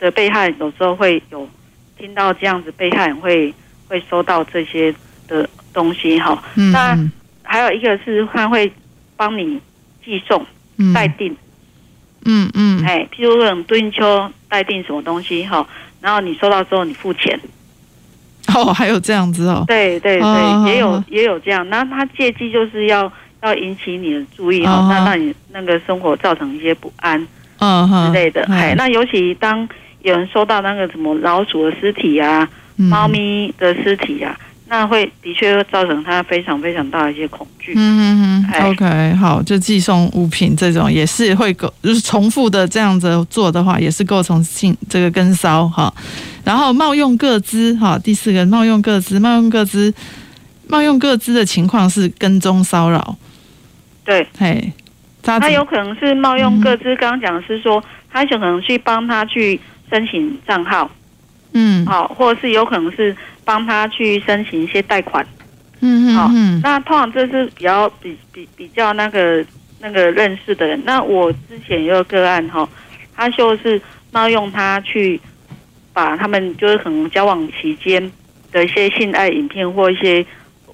[0.00, 1.48] 的被害人，有时候会有
[1.96, 3.54] 听到这样子，被害人会
[3.86, 4.92] 会收到这些
[5.28, 6.42] 的东西哈。
[6.72, 6.98] 那
[7.42, 8.72] 还有一个是他会
[9.16, 9.60] 帮你
[10.04, 10.44] 寄送
[10.92, 11.36] 待定，
[12.24, 15.64] 嗯嗯，哎，譬如说敦秋待定什么东西哈，
[16.00, 17.38] 然后你收到之后你付钱。
[18.54, 21.68] 哦，还有这样子哦，对对对，哦、也有也有这样。
[21.68, 23.10] 那他借机就是要
[23.42, 27.26] 要引起你的注意哈，哦、那让你那个生活造成一些不安，
[27.58, 28.44] 嗯之类的。
[28.50, 29.68] 哎、哦，那尤其当
[30.02, 34.38] 有人收到那个什么老鼠的尸体啊、嗯、猫咪的尸体啊，
[34.72, 37.74] 那会的确会造成他非常非常大的一些恐惧。
[37.76, 38.70] 嗯嗯嗯。
[38.70, 45.92] OK，好，就寄送物品这种也是会构，就是重复的这样子做的话，也是构成性这个跟骚哈。
[46.42, 49.92] 然后冒用各资，哈，第四个冒用各资，冒用各资，
[50.68, 53.14] 冒用各资的情况是跟踪骚扰，
[54.06, 54.72] 对，嘿，
[55.22, 60.90] 他，他有可能是冒用各资，刚刚讲的是说，他有可能去帮他去申请账号，
[61.52, 65.26] 嗯，好，或者是有可能是帮他去申请一些贷款，
[65.80, 66.30] 嗯嗯，好，
[66.62, 69.44] 那通常这是比较比比比较那个
[69.80, 72.68] 那个认识的人，那我之前有个个案哈，
[73.16, 75.20] 他就是冒用他去。
[75.94, 78.10] 把他们就是可能交往期间
[78.50, 80.24] 的一些性爱影片或一些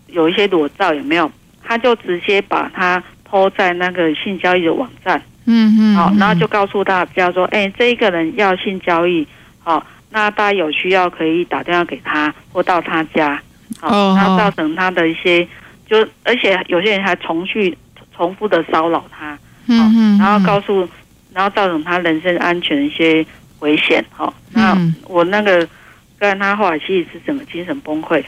[0.07, 1.29] 有一些裸照有没有？
[1.61, 9.27] 他就直接把它 po 在那个性交易的网站，嗯嗯，好，然后就告诉大家说，哎，这一个人要性交易，
[9.59, 9.85] 好，
[10.19, 13.41] 那大家有需要可以打电话给他或到他家，
[13.81, 15.47] 好，那造成他的一些，
[15.89, 17.77] 就而且有些人还重去
[18.17, 20.89] 重复的骚扰他，嗯嗯，然后告诉，
[21.33, 23.25] 然后造成他人身安全的一些。
[23.61, 24.73] 危险，好，那
[25.09, 25.69] 我那个
[26.17, 28.23] 跟他后来其实是整个精神崩溃。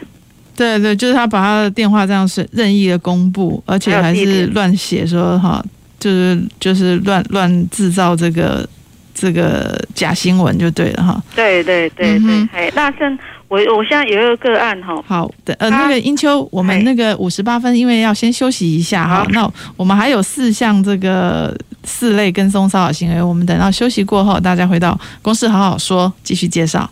[0.56, 5.64] 对对，就是他把他的电话这样是任意的公布，而且还是乱写说哈，
[6.00, 8.68] 就是就是乱乱制造这个
[9.14, 11.22] 这个假新闻就对了哈。
[11.34, 21.54] 对对对对，哎，那像我我现在有一个个案哈，好的，呃，那个英秋，我们那个五十八分，因为要先休息一下哈，那我们还有四项这个。
[21.82, 26.90] 四类跟踪骚扰行为，我们等到休息过后，大家回到公司好好说，继续介绍。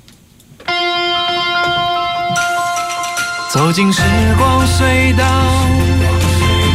[3.52, 4.00] 走进时
[4.38, 5.24] 光隧道，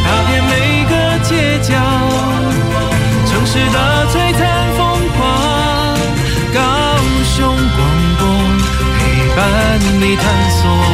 [0.04, 0.94] 踏遍每个
[1.24, 1.74] 街角，
[3.26, 3.93] 城市的
[10.00, 10.93] 你探索。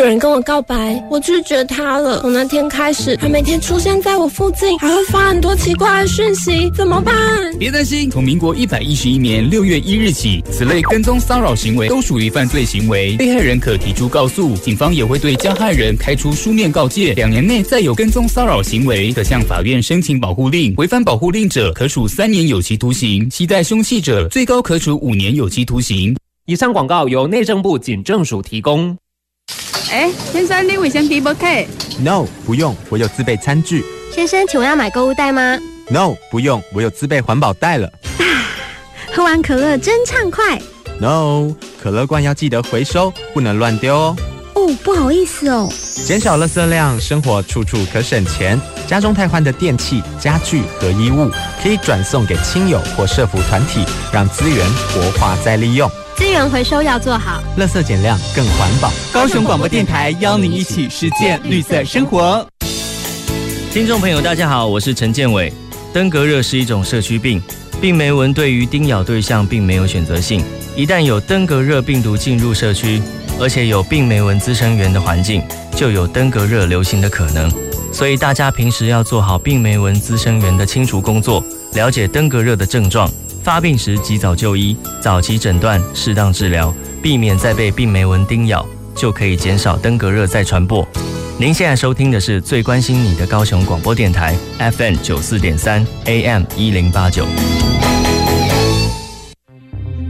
[0.00, 2.20] 有人跟我告白，我拒绝他了。
[2.22, 7.14] 从那天开始，他每天出现在我附近，还会发很多奇怪的讯息，怎么办？
[7.58, 17.12] 别担心，从民国一百一十一年六月一日起，此类跟踪骚扰行为都属于犯罪行为，被害人可提出告诉，警方也会对加害人开出书面告诫。
[17.12, 26.16] 两年内再有跟踪骚扰行为，可向法院申请保护令，违反保护令者可处三年有期徒刑，携带凶器者最高可处五年有期徒刑。
[26.46, 28.96] 以上广告由内政部警政署提供。
[29.92, 31.66] 哎，先生，你卫生纸不给
[31.98, 33.84] ？No，不用，我有自备餐具。
[34.14, 37.88] 先生，请问要买购物袋吗？No，不用，我有自备环保袋了。
[38.18, 38.24] 啊，
[39.12, 40.60] 喝完可乐真畅快。
[41.00, 44.16] No，可乐罐要记得回收，不能乱丢哦。
[44.54, 45.68] 哦，不好意思哦。
[46.06, 48.60] 减少垃圾量，生活处处可省钱。
[48.86, 51.28] 家中汰换的电器、家具和衣物，
[51.62, 55.90] 可以转送给亲友或社服团体，让资源活化再利用。
[56.20, 58.92] 资源回收要做好，垃圾减量更环保。
[59.10, 62.46] 高雄广播电台邀您一起实践绿色生活。
[63.72, 65.50] 听众朋友，大家好，我是陈建伟。
[65.94, 67.42] 登革热是一种社区病，
[67.80, 70.44] 病媒蚊对于叮咬对象并没有选择性。
[70.76, 73.00] 一旦有登革热病毒进入社区，
[73.40, 75.42] 而且有病媒蚊滋生源的环境，
[75.74, 77.50] 就有登革热流行的可能。
[77.94, 83.10] 所以大家平时要做好病媒蚊滋生源的清除工作，了解登革热的症状，
[83.42, 86.72] 发病时及早就医，早期诊断，适当治疗，
[87.02, 90.86] 避免再被病媒蚊叮咬，就可以减少登革热再传播。
[91.38, 97.24] 您现在收听的是最关心你的高雄广播电台 FM 九四点三 AM 一零八九。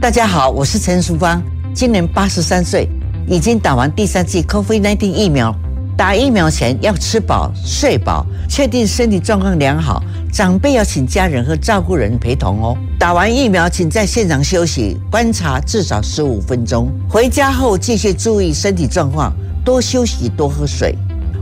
[0.01, 1.41] 大家好，我是陈淑芳，
[1.73, 2.85] 今年八十三岁，
[3.27, 5.55] 已经打完第三剂 COVID-19 疫苗。
[5.97, 10.03] 打疫苗前要吃饱、睡饱，确定身体状况良好。
[10.31, 12.77] 长辈要请家人和照顾人陪同哦。
[12.97, 16.89] 打完疫苗，请在现场休息观察至少十五分钟。
[17.09, 19.33] 回家后继续注意身体状况，
[19.65, 20.95] 多休息、多喝水。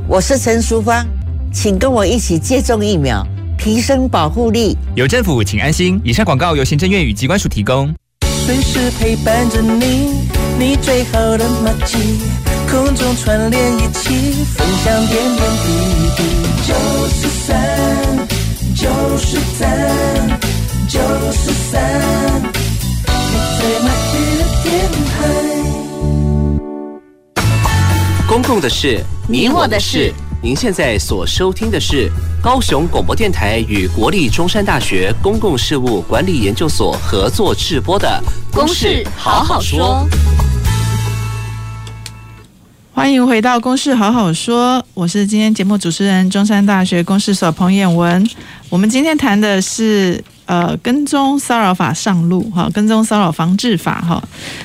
[0.08, 1.06] 我是陈淑芳，
[1.54, 3.24] 请跟我一起接种疫苗，
[3.60, 4.76] 提升保护力。
[4.96, 6.02] 有政府，请安心。
[6.04, 7.94] 以上广告由行政院与机关署提供。
[8.46, 10.16] 随时陪伴着你，
[10.58, 12.20] 你最好的默契，
[12.68, 15.68] 空中串联一起，分享点点滴
[16.18, 16.24] 滴。
[16.66, 16.74] 九
[17.10, 17.58] 十三，
[18.82, 18.88] 九
[19.18, 20.40] 十三，
[20.88, 21.02] 九
[21.34, 24.70] 十三，你最默契的电
[25.04, 25.12] 台。
[28.26, 30.14] 公共的事，你我的事。
[30.42, 32.10] 您现在所收听的是
[32.42, 38.08] 高雄广播电台与国立中山大学公共事务管理研究所合作制播的
[38.56, 40.08] 《公事好好说》。
[42.92, 48.28] 欢迎回到《公事好好说》，我是今天节目主持人中山大学公事所彭彦文。
[48.70, 50.24] 我们今天谈的是。
[50.50, 54.20] 呃，跟踪骚扰法上路哈，跟踪骚扰防治法哈。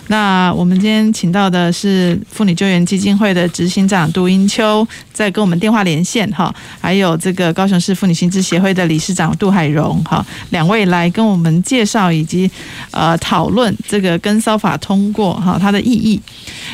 [0.07, 12.51] 那我们今天请到的是妇女救援基金会的执行长杜英秋，在跟我们电话连线哈，还有这个高雄市妇女新知协会的理事长杜海荣哈，两位来跟我们介绍以及
[12.91, 16.19] 呃讨论这个跟骚法通过哈它的意义。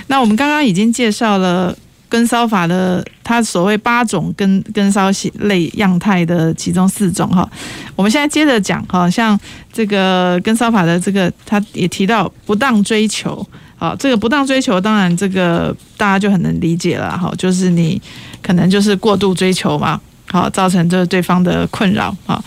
[0.07, 1.77] 那我们刚刚已经介绍了。
[2.11, 7.49] 跟骚法的，它所谓八种跟跟骚类样态的其中四种哈，
[7.97, 9.39] 我们现在接着讲哈，像
[9.73, 13.47] 这个跟骚法的这个，他也提到不当追求，
[13.79, 18.03] 好，这个不当追求，当然这个大家就很能理解了哈，就是你
[18.43, 22.43] 可能就是过度追求嘛，好，造成这对方的困扰啊，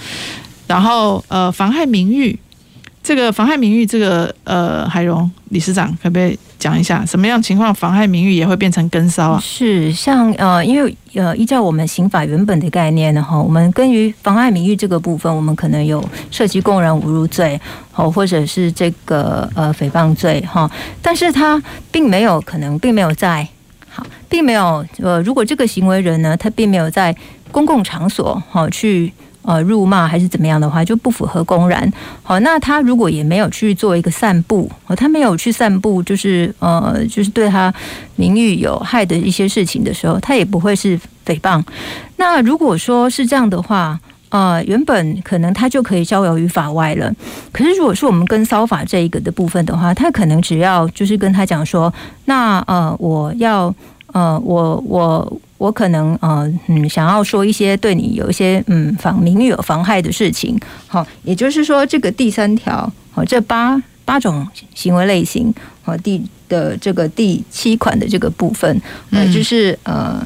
[0.67, 2.37] 然后呃妨害名誉。
[3.03, 9.39] 这个妨害名誉，这个呃，海荣理事长可不可以讲一下，什么样情况妨害名誉也会变成跟骚啊？
[9.43, 17.59] 是像呃，因为呃，依照我们刑法原本的概念呢，哈，我们根于妨害名誉这个部分，我们可能有涉及公然侮辱罪，
[17.93, 21.61] 哦，或者是这个呃诽谤罪，哈，但是他
[21.91, 23.45] 并没有可能，并没有在
[23.89, 27.13] 好，并没有呃，如果这个行为人呢，他并没有在
[27.51, 29.11] 公共场所好去。
[29.43, 31.91] 呃，辱骂还是怎么样的话，就不符合公然。
[32.23, 37.73] 好，那他如果也没有去做一个散布，他没有去散布，就是呃，就是对他
[38.15, 41.63] 名誉有害的一些事情的时候，他也不会是诽谤。
[42.17, 47.13] 那如果说是这样的话，呃，原本可能他就可以逍遥于法外了。
[47.51, 51.93] 可是如果是我们跟骚法这一个的部分的话，他可能只要就是跟他讲说，
[52.25, 53.73] 那呃，我要
[54.13, 55.37] 呃，我我。
[55.59, 64.45] 我可能呃嗯想要说一些对你有一些嗯妨名誉有妨害的事情，好，也就是说这个第三条好，这八八种
[64.75, 66.21] 行为类型好第
[66.53, 70.21] 的这个第七款的这个部分，呃就是呃。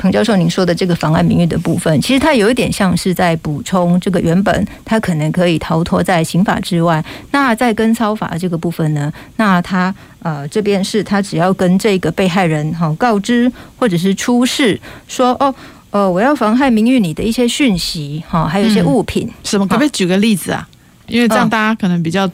[0.00, 7.04] 彭教授，您说的这个妨碍名誉的部分，其实它有一点像是在补充这个原本它可能可以逃脱在刑法之外。
[7.32, 15.54] 那在跟操法这个部分呢，那他呃这边是他只要跟这个被害人哈告知或者是出示说哦
[15.90, 19.68] 呃我要妨害名誉你的一些讯息哈，还有一些物品、嗯、什么？
[19.68, 20.66] 可不可以举个例子啊？
[21.08, 22.26] 因为这样大家可能比较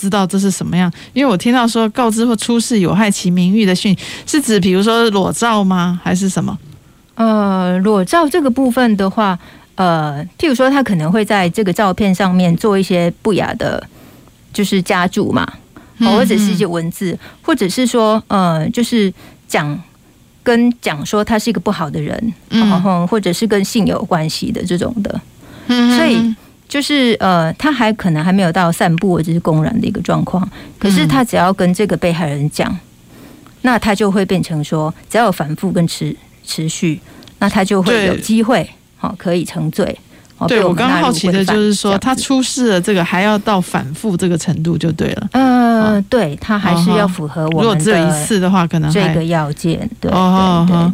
[0.00, 0.90] 知道这是什么样。
[1.12, 3.94] 因为我听到说告知或出示有害其名誉的讯，
[4.26, 6.00] 是指比如说裸照吗？
[6.02, 6.56] 还是什么？
[7.16, 9.38] 呃，裸照这个部分的话，
[9.74, 13.86] 呃，譬如说他可能会在这个照片上面做一些不雅的，
[14.54, 15.46] 就是加注嘛，
[15.98, 19.12] 或者是一些文字，或者是说，呃，就是
[19.46, 19.78] 讲
[20.42, 25.20] 跟讲说他是一个不好的人，嗯，或者是跟性有关系的这种的，
[25.66, 26.34] 嗯，所以
[26.70, 30.48] 就是呃，他还可能还没有到散布或者是公然的一个状况，
[30.78, 32.74] 可是他只要跟这个被害人讲，
[33.62, 36.14] 那他就会变成说，只要有反复跟持
[36.44, 37.00] 持续，
[37.40, 39.98] 那他就会有机会，好，可以成罪。
[40.46, 45.28] 对，我刚刚好奇的就是说，他出示了这个还要到反复这个程度就对了。
[45.32, 47.62] 嗯，对，他还是要符合我们。
[47.62, 49.78] 如果只有一次的话，可能这个要件。
[50.00, 50.16] 对，对，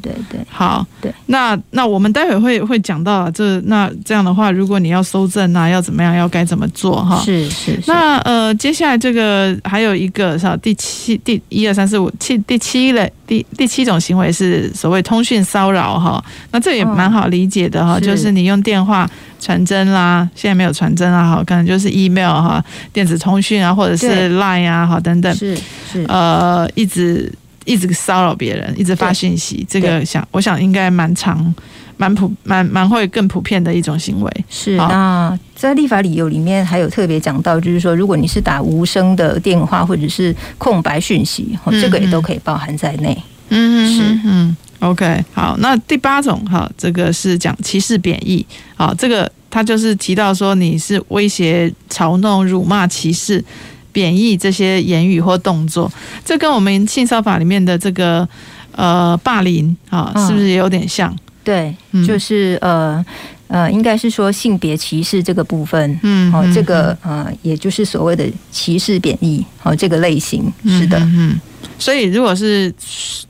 [0.02, 0.40] 对，对，对。
[0.48, 1.12] 好，对。
[1.26, 7.20] 那那我们待会会会讲到这那这样的话，如果你要搜证啊，要怎么样，要该怎么做哈？
[7.24, 7.80] 是是。
[7.86, 16.22] 那呃，接下来这个还有一个是第七第一二三四五七第七类第第七种行为是所谓通讯骚扰哈。
[16.52, 19.08] 那这也蛮好理解的哈，就是你用电话。
[19.38, 25.54] 传真啦，现在没有传真啦，哈，可能就是 email 哈，电子通讯啊，或者是 line 啊，哈，等等，是
[25.92, 27.30] 是，呃，一直
[27.66, 31.54] 一直骚扰别人，一直发信息，这个想，我想应该蛮常、
[31.96, 34.44] 蛮普、蛮蛮会更普遍的一种行为。
[34.48, 43.16] 是那在立法理由里面还有特别讲到，就是说，如果你是打无声的电话或者是空白讯息，嗯、这个也都可以包含在内。
[43.48, 44.56] 嗯，是嗯。
[44.80, 48.44] OK，好，那第八种哈，这个是讲歧视贬义，
[48.76, 53.42] 好，这个他就是提到说你是威胁、嘲弄、辱骂、歧视、
[53.90, 55.90] 贬义这些言语或动作，
[56.26, 58.28] 这跟我们性骚法里面的这个
[58.72, 61.10] 呃霸凌啊，是不是也有点像？
[61.10, 61.72] 嗯、对，
[62.04, 63.04] 就是呃
[63.46, 71.30] 呃，应该是说性别歧视这个部分，嗯，哦，这个呃，也就是所谓的歧视贬义，哦，这个类型是的，嗯。
[71.30, 71.40] 嗯
[71.78, 72.72] 所以，如果是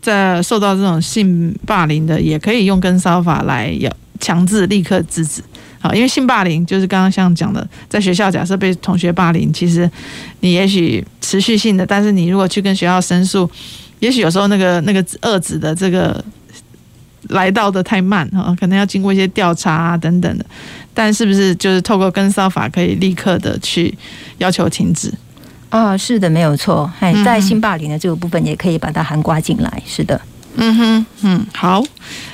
[0.01, 3.91] 在受到这种性霸凌的，也可以用跟骚法来要
[4.21, 5.43] 强制立刻制止。
[5.81, 9.91] 好，因为性霸凌就是刚刚像讲的，在学校假设被同学霸凌，其实
[10.41, 13.51] 你也许持续性的，但是你如果去跟学校申诉，
[13.99, 16.25] 也许有时候那个那个遏止的这个
[17.29, 20.45] 来到的太慢哈，可能要经过一些调查啊等等的。
[20.95, 23.97] 但是不是就是透过跟骚法可以立刻的去
[24.39, 25.12] 要求停止？
[25.70, 26.91] 哦，是的，没有错。
[27.01, 29.83] 哎，在性霸凌的这个部分，也可以把它涵盖进来。
[29.85, 30.18] 是的，
[30.55, 31.83] 嗯哼，嗯，好，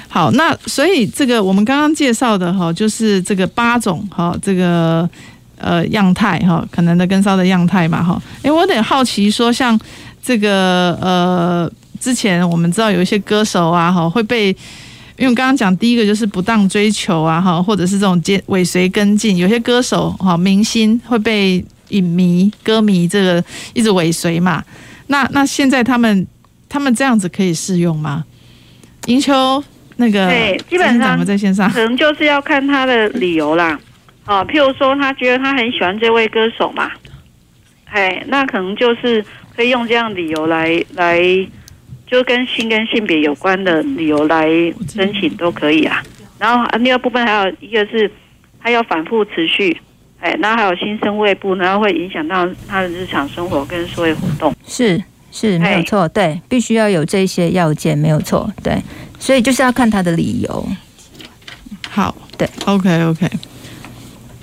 [0.06, 0.30] 好。
[0.32, 5.08] 那所以这个我们刚刚介绍的哈，就是这个八种哈，这个
[5.56, 8.22] 呃样态哈，可能的跟骚的样态嘛哈。
[8.42, 9.76] 哎，我有点好奇说，像
[10.22, 14.54] 这个呃，之前我们知道有一些歌手啊哈，会被，
[15.16, 21.64] 因为刚刚讲第一个就是不当追求啊哈，或者是这种接尾随跟进，有些歌手哈明星会被。
[21.88, 23.44] 影迷、歌迷，这个
[23.74, 24.64] 一直尾随嘛？
[25.08, 26.26] 那那现在他们
[26.66, 28.24] 他们这样子可以适用吗？
[29.08, 29.62] 银秋，
[29.96, 33.78] 那个对，基本上在线上，可能就是要看他的理由啦。
[34.24, 36.90] 哦，譬如说他觉得他很喜欢这位歌手嘛，
[37.84, 39.22] 哎，那可能就是
[39.54, 41.20] 可以用这样理由来来，
[42.12, 44.46] 就跟性跟性别有关的理由来
[44.86, 46.02] 申请都可以啊。
[46.38, 48.10] 然后第二部分还有一个是，
[48.60, 49.74] 他要反复持续。
[50.20, 54.54] 哎，那还有新生胃部，然后会影响到他的日常生活跟社会活动。
[54.66, 55.02] 是
[55.32, 58.80] 是，没有错，对，必须要有这些要件，没有错，对，
[59.18, 60.68] 所以就是要看他的理由。
[61.88, 63.26] 好，对，OK OK，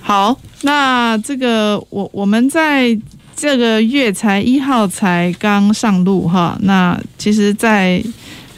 [0.02, 2.98] 好，那这个我我们在
[3.40, 8.04] 这个月才一号才刚上路哈，那其实，在。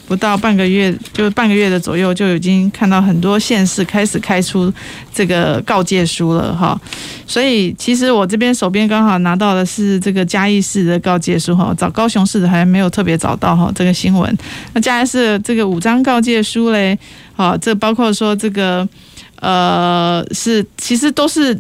[0.08, 4.70] 不到半个月，就半个月的左右，就已经看到很多县市开始开出
[5.14, 6.78] 这个告诫书了哈。
[7.26, 14.38] 所以其实我这边手边刚好拿到的是这个嘉义市的告诫书哈，找高雄市的还没有特别找到哈这个新闻。
[14.74, 17.00] 那嘉义市这个五张告诫书嘞，
[17.34, 18.86] 好，这包括说这个
[19.40, 21.58] 呃是其实都是。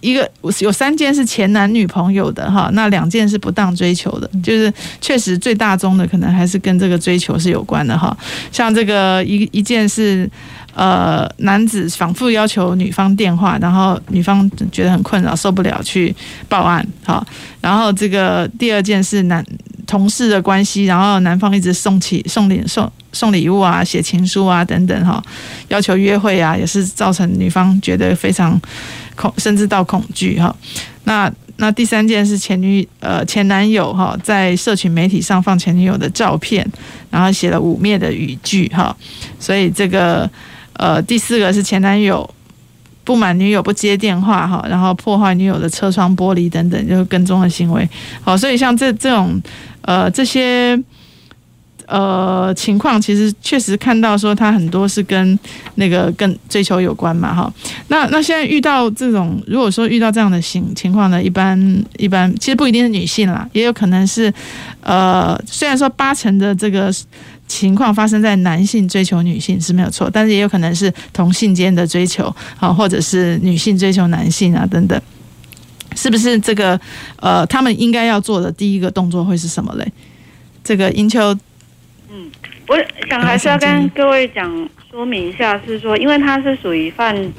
[0.00, 0.30] 一个
[0.60, 8.16] 有三件是前男女朋友的哈，那两件是不当追求的，就是确实最大宗的可能还是跟这个追求是有关的哈。
[8.52, 10.30] 像这个一一件是
[10.72, 16.14] 呃男子反复要求女方电话，然后女方觉得很困扰受不了去
[16.48, 17.26] 报案哈。
[17.60, 19.44] 然后这个第二件是男
[19.84, 25.20] 同事的关系，然后男方一直送起送礼送送礼物啊，写情书啊等等哈，
[25.66, 28.60] 要求约会啊，也是造成女方觉得非常。
[29.18, 30.54] 恐甚至到恐惧哈，
[31.02, 36.64] 那那第三件是前女呃前男友哈，在社群媒体上放前女友的照片，
[37.10, 38.96] 然后写了污蔑的语句哈，
[39.40, 40.30] 所以这个
[40.74, 42.28] 呃第四个是前男友
[43.02, 47.88] 不满女友不接电话哈，然后破坏女友的车窗玻璃等等，就是跟踪的行为。
[48.22, 49.42] 好，所以像这这种
[49.82, 50.80] 呃这些。
[51.90, 55.38] 呃，情况其实确实看到说他很多是跟
[55.76, 57.50] 那个跟追求有关嘛，哈。
[57.88, 61.58] 那那现在遇到这种，如果说遇到这样的情情况呢，一般
[61.96, 64.30] 一般其实不一定是女性啦，也有可能是
[64.82, 66.92] 呃，虽然说八成的这个
[67.46, 72.30] 情况发生在男性追求女性是没有错，但是也有可能是同性间的追求
[72.60, 75.00] 啊，或者是女性追求男性啊等等，
[75.96, 76.78] 是不是这个
[77.16, 79.90] 呃，他们应该要做的第一个动作会是什么嘞？
[80.62, 81.34] 这个英秋，
[82.68, 82.76] 我
[83.08, 87.32] 想还是要跟各位讲说明一下，是说，因为他是属于犯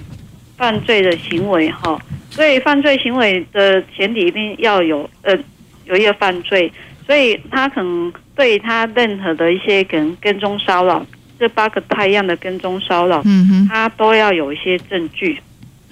[0.57, 1.97] 犯罪的行为哈，
[2.31, 5.37] 所以犯罪行为的前提一定要有呃
[5.85, 6.71] 有一个犯罪，
[7.05, 11.05] 所以他可能对他任何的一些可能跟踪骚扰，
[11.39, 15.39] 这八个太样的跟踪骚扰，嗯哼，他都要有一些证据，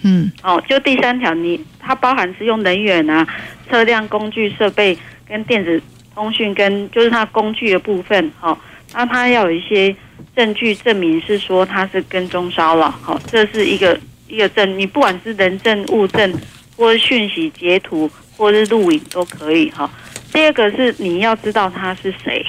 [0.03, 3.27] 嗯，哦，就第三条，你它包含是用人员啊、
[3.69, 5.79] 车辆、工具、设备跟电子。
[6.17, 8.57] 通讯跟就是他工具的部分，好，
[8.97, 9.95] 那他要有一些
[10.35, 13.95] 证据证明是说他是跟踪骚扰，好，这是一个
[14.27, 16.33] 一个证，你不管是人证、物证，
[16.75, 19.87] 或是讯息截图，或是录影都可以，哈。
[20.33, 22.43] 第二个是你要知道他是谁，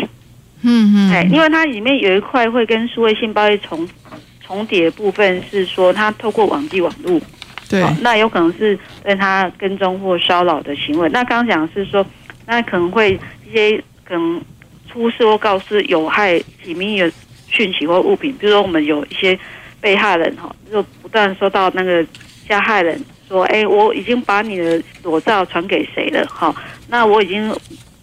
[0.63, 3.87] 嗯嗯，哎，因为它里面有一块会跟数位性暴力重
[4.43, 7.21] 重叠的部分，是说他透过网际网络，
[7.69, 11.07] 对，那有可能是对他跟踪或骚扰的行为。
[11.11, 12.07] 那刚刚讲的是说，
[12.47, 13.21] 那可能会。
[13.47, 14.39] 一些可能
[14.91, 17.13] 出示或告示有害己秘密的
[17.47, 19.39] 讯息或物品，比如说我们有一些
[19.81, 22.05] 被害人哈，就不断收到那个
[22.49, 26.27] 加害人说：“哎，我已经把你的裸照传给谁了？
[26.27, 26.55] 哈，
[26.89, 27.55] 那我已经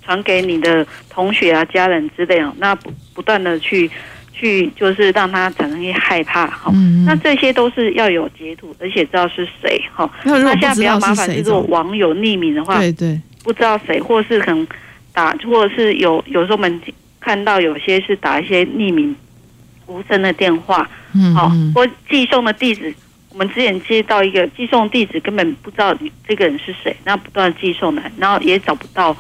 [0.04, 2.54] 传给你的同学啊、家人之类哦。
[2.58, 3.90] 那不不断的去
[4.34, 6.72] 去，就是让他产生一些害怕哈。
[7.06, 10.10] 那这些都是要有截图，而且知道是谁哈。
[10.24, 14.66] 那现在比较麻烦，就是网友匿名的话，对对，不知道谁，或是可能。
[15.16, 16.82] 打，或者是有有时候我们
[17.20, 19.16] 看到有些是打一些匿名
[19.88, 22.94] 无声的电话，嗯，好，或寄送的地址，
[23.30, 25.96] 我们之前接到一个寄送地址，根本不知道
[26.28, 29.16] 这个人是谁，那不断寄送的，然后也找不到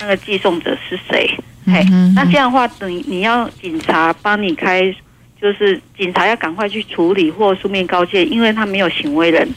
[0.00, 1.30] 那个寄送者是谁，
[1.66, 1.84] 嘿，
[2.14, 4.92] 那这样的话，等你要警察帮你开，
[5.40, 9.48] 就是警察要赶快去处理或书面告诫，因为他没有行为人，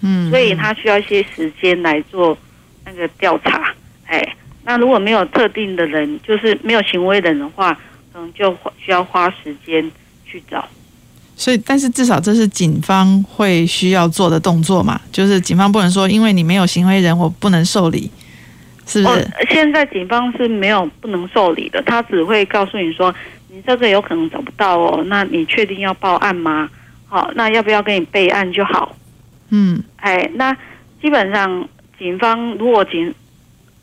[0.00, 2.36] 嗯，所以他需要一些时间来做
[2.86, 3.74] 那个调查，
[4.06, 4.36] 哎。
[4.64, 7.72] 那如果没有特定的人，就是没有行为人的话，
[8.12, 9.90] 可能就需要花时间
[10.24, 10.68] 去找。
[11.34, 15.00] 所以，但是至少这是警方会需要做的动作嘛？
[15.10, 18.10] 就是警方不能说，因为你没有行为人，我不能受理，
[18.86, 19.20] 是不是？
[19.20, 23.12] 哦，现在警方是没有不能受理的，他只会告诉你说，
[23.48, 26.68] 你这个有可能找不到哦，那你确定要报案吗？
[27.08, 28.94] 好，那要不要给你备案就好？
[29.48, 30.56] 嗯，哎，那
[31.00, 31.66] 基本上
[31.98, 33.12] 警方如果警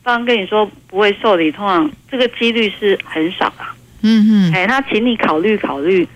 [0.02, 3.64] 刚跟你说不会受理，通常这个几率是很少的。
[4.02, 6.08] 嗯嗯，哎，那请你考虑考虑，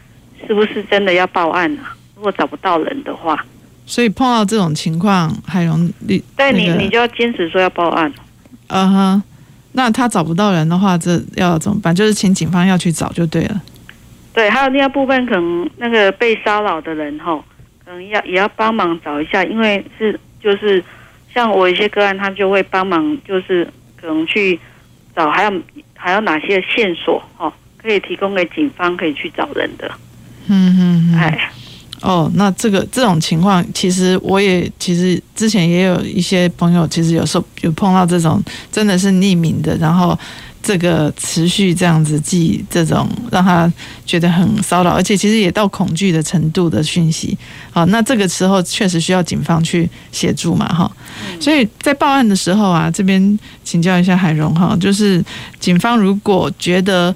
[0.46, 1.94] 是不是真的要报案啊？
[2.16, 3.44] 如果找不到人的话，
[3.84, 8.10] 所以碰到这种情况，海容，你对你，你就要坚持说要报案。
[8.68, 9.22] 嗯哼，
[9.72, 11.94] 那他找不到人的话，这要怎么办？
[11.94, 13.62] 就是请警方要去找就对了。
[14.32, 17.44] 对，还有另外部分，可能那个被骚扰的人吼，
[17.84, 20.82] 可能要也要帮忙找一下，因为是就是。
[21.34, 23.68] 像我一些个案，他就会帮忙，就是
[24.00, 24.58] 可能去
[25.16, 25.52] 找，还有
[25.94, 29.90] 还有哪些线索哦，可以提供给警方，可以去找人的。
[30.46, 31.18] 嗯嗯嗯。
[31.18, 31.50] 哎，
[32.02, 40.16] 哦，那这个这种情况，其实我也其实之前也有一些朋友，其实有时候有碰到这种真的是匿名的，然后。
[40.66, 43.70] 这个持续这样子寄这种让他
[44.06, 47.36] 觉得很骚扰，而且其实也到恐惧的程度的讯息，
[47.70, 50.90] 好，那这个时候确实需要警方去协助嘛，哈，
[51.38, 55.22] 所以在报案的时候啊，这边请教一下海荣哈，就是
[55.60, 57.14] 警方如果觉得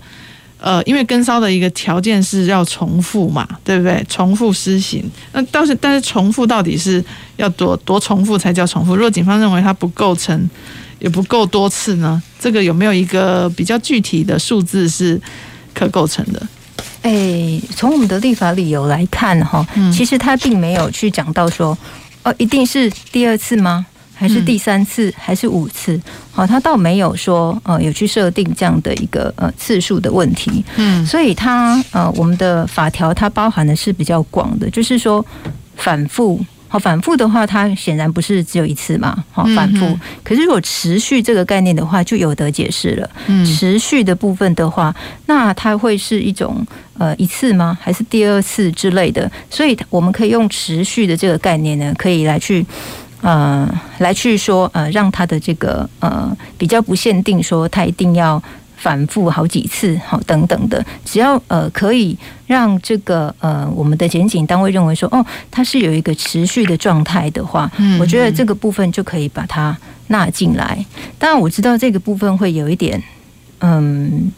[0.61, 4.05] 呃，因为跟骚的一个条件是要重复嘛，对不对？
[4.11, 7.03] 重复施行，那倒是但是重复到底是
[7.37, 8.95] 要多多重复才叫重复？
[8.95, 10.51] 如果警方认为它不构成。
[10.99, 15.21] 也不够多次呢，这个有没有一个比较具体的数字是
[15.75, 16.47] 可构成的？
[17.03, 21.77] 诶，从我们的立法理由来看，哈，其实他并没有去讲到说，
[22.25, 23.87] 哦，一定是第二次吗？
[24.15, 25.15] 还是第三次？
[25.17, 26.01] 还是五次？
[26.33, 30.65] 好，他倒没有说，呃，有去设定这样的一个呃次数的问题。
[30.75, 35.25] 嗯，所以他呃，我们的法条它包含的是比较广的，就是说
[35.77, 36.45] 反复。
[36.69, 39.25] 好，反复的话，它显然不是只有一次嘛。
[39.33, 39.99] 好，反复。
[40.23, 43.11] 可是如果持续这个概念的话，就有得解释了。
[43.27, 44.95] 嗯，持续的部分的话，
[45.27, 46.67] 那它会是一种
[46.99, 47.77] 呃一次吗？
[47.81, 49.31] 还是第二次之类的？
[49.51, 52.65] 所以我们可以用持续的这个概念呢，可以来去
[53.23, 58.43] 呃来去说呃，让它的这个呃比较不限定说它一定要。
[58.79, 62.17] 反复好几次，好等等的，只要呃可以
[62.47, 69.77] 让这个呃我们的检警单位认为说，哦，它是有一个持续的状态的话，嗯，我觉得这个部分就可以把它
[70.07, 70.85] 纳进来。
[71.19, 73.03] 当然我知道这个部分会有一点，
[73.59, 74.31] 嗯，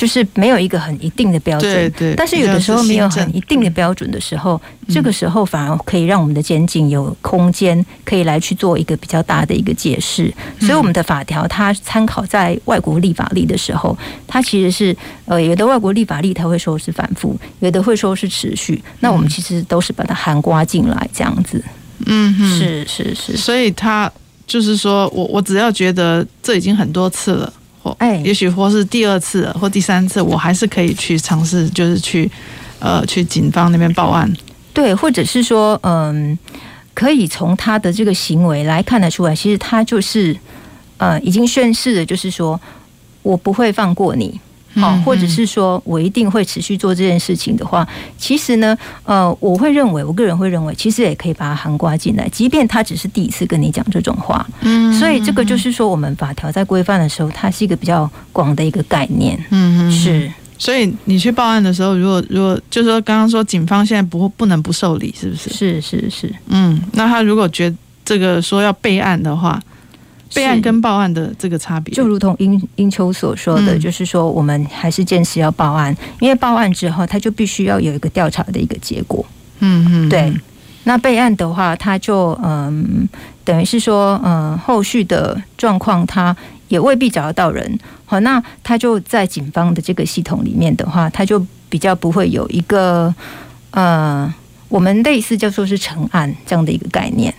[0.00, 2.14] 就是没有一个很一定的标准，对对。
[2.16, 10.32] 但是有的时候没有很一定的标准的时候，这个时候反而可以让我们的检警有空间可以来去做一个比较大的一个解释。
[10.58, 13.94] 所以我们的法条它参考在外国立法例的时候，
[14.26, 14.96] 它其实是
[15.26, 18.82] 呃有的外国立法例它会说是反复，有的会说是持续。
[19.00, 21.62] 那我们其实都是把它含刮进来这样子。
[22.06, 23.36] 嗯哼，是是是。
[23.36, 24.10] 所以他
[24.46, 27.52] 就是说我我只要觉得这已经很多次了。
[27.82, 32.30] 或哎，也许或是第二次或第三次，我还是可以去尝试，就是去
[32.78, 34.30] 呃去警方那边报案。
[34.72, 36.38] 对，或者是说，嗯，
[36.94, 40.36] 可以从他的这个行为来看得出来，其实他就是
[40.98, 42.60] 呃已经宣誓了，就是说
[43.22, 44.40] 我不会放过你。
[44.74, 54.46] 好，或者是说我一定会持续做这件事情的话，其实呢，呃，我会认为，我个人会认为，其实也可以把它涵盖进来，即便他只是第一次跟你讲这种话。
[54.60, 59.36] 嗯，所以这个就是说，我们法条在规范的时候，它是一个比较广的一个概念。
[59.50, 60.30] 嗯，是。
[60.56, 65.50] 所以你去报案的时候，如果如果就是说刚刚说警方现在不不能不受理，是不是？
[65.50, 66.34] 是是是。
[66.46, 69.60] 嗯，那他如果觉得这个说要备案的话。
[70.34, 79.24] 备案跟报案的这个差别，就如同英英秋所说的，就是说我们还是坚持要报案，因为报案之后，他就必须要有一个调查的一个结果。
[79.58, 80.32] 嗯嗯，对。
[80.84, 83.06] 那备案的话，他就嗯，
[83.44, 86.34] 等于是说，嗯，后续的状况他
[86.68, 87.78] 也未必找得到人。
[88.06, 93.14] 好，那他就在警方的这个系统里面的话，他就比较不会有一个
[93.72, 94.32] 呃，
[94.68, 97.32] 我们类似叫做是成案这样的一个概念。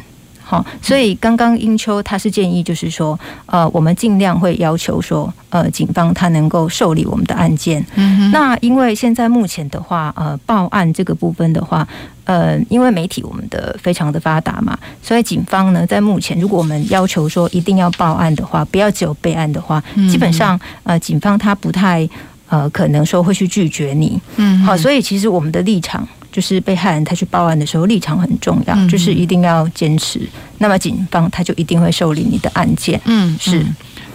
[0.52, 7.82] 好，所以刚刚英秋他是建议，就是说，呃，我们尽量会要求说，呃，警方他能够受理我们的案件。
[7.96, 11.88] 嗯，那因为现在目前的话，呃，报案这个部分的话，
[12.26, 19.82] 呃，因为媒体我们的非常的发达嘛，所以警方呢，在目前如果我们要求说一定要报案的话，不要只有备案的话，
[20.12, 22.06] 基本上呃，警方他不太
[22.50, 24.20] 呃可能说会去拒绝你。
[24.36, 26.06] 嗯，好，所以其实我们的立场。
[26.32, 30.22] 就是被害人他去报案的时候，立场很重要，就是一定要坚持。
[30.60, 33.00] 那么警方他就一定会受理你的案件。
[33.06, 33.66] 嗯，是。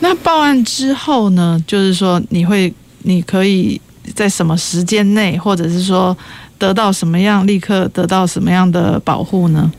[0.01, 1.63] 那报案之后呢？
[1.67, 3.81] 就是说你会，你可以
[4.15, 6.17] 在什么时间内，或者是说
[6.59, 9.71] 得到什么样，立刻得到什么样的保护呢？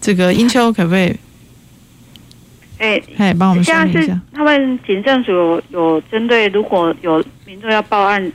[0.00, 1.16] 这个英秋可不可以？
[2.78, 4.20] 哎，哎，帮我们说一下。
[4.32, 8.32] 他们警政署有有针对，如果有民众要报案。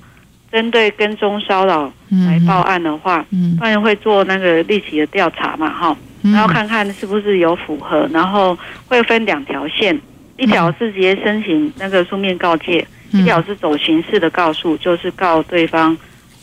[0.51, 1.91] 针对跟踪骚扰
[2.27, 9.99] 来报案的话，嗯，当然会做那个立即的调查嘛，哈，然后看看是不是有符合，然后会分两条线，
[10.37, 15.95] 一条是直接申请那个书面告诫，一条是走刑事的告诉，就是告对方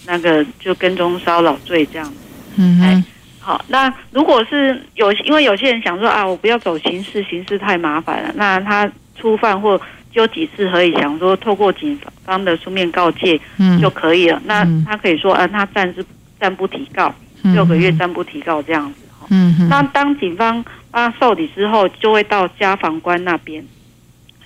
[0.07, 2.09] 那个就跟踪骚扰罪这样。
[2.09, 2.15] 子。
[2.57, 3.05] 嗯，哎，
[3.41, 9.81] 好，那如果是有，因为有些人想说啊，我不要走刑事，刑事太麻烦了，那他初犯或
[10.17, 13.39] 就几次可以想说，透过警方的书面告诫
[13.79, 14.41] 就可以了。
[14.47, 16.03] 嗯、那他可以说，啊，他暂时
[16.41, 19.01] 暂不提告，六个月暂不提告这样子。
[19.29, 23.63] 嗯，那当警方帮他受理之后，就会到家防官那边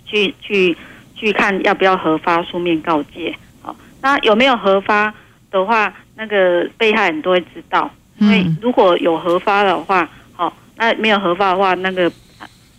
[0.04, 0.76] 去去
[1.14, 3.32] 去看要不要核发书面告诫。
[3.62, 5.14] 好，那有没有核发
[5.52, 7.88] 的话，那个被害人都会知道。
[8.18, 12.10] 因为如果有核发的话，好，那没有核发的话，那个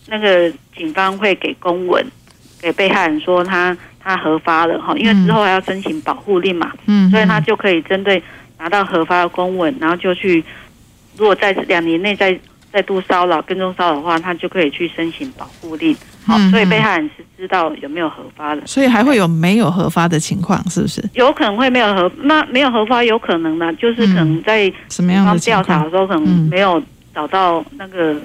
[0.07, 2.05] 那个警方会给公文。
[2.61, 8.21] 给被害人说他他核发了哈，因为之后还要申请保护令嘛，嗯，所以他就可以针对
[8.59, 10.43] 拿到核发的公文，然后就去，
[11.17, 12.37] 如果在两年内再
[12.71, 15.95] 再度骚扰跟踪骚扰的话，他就可以去申请保护令。
[16.25, 21.03] 好，所以被害人是知道有没有核发的，所以还会有没有核发的情况，是不是？
[21.13, 26.81] 有可能会没有核，那没有核发有可能呢，就是可能在什么样的调查的时候可能没有
[27.13, 28.15] 找到那个。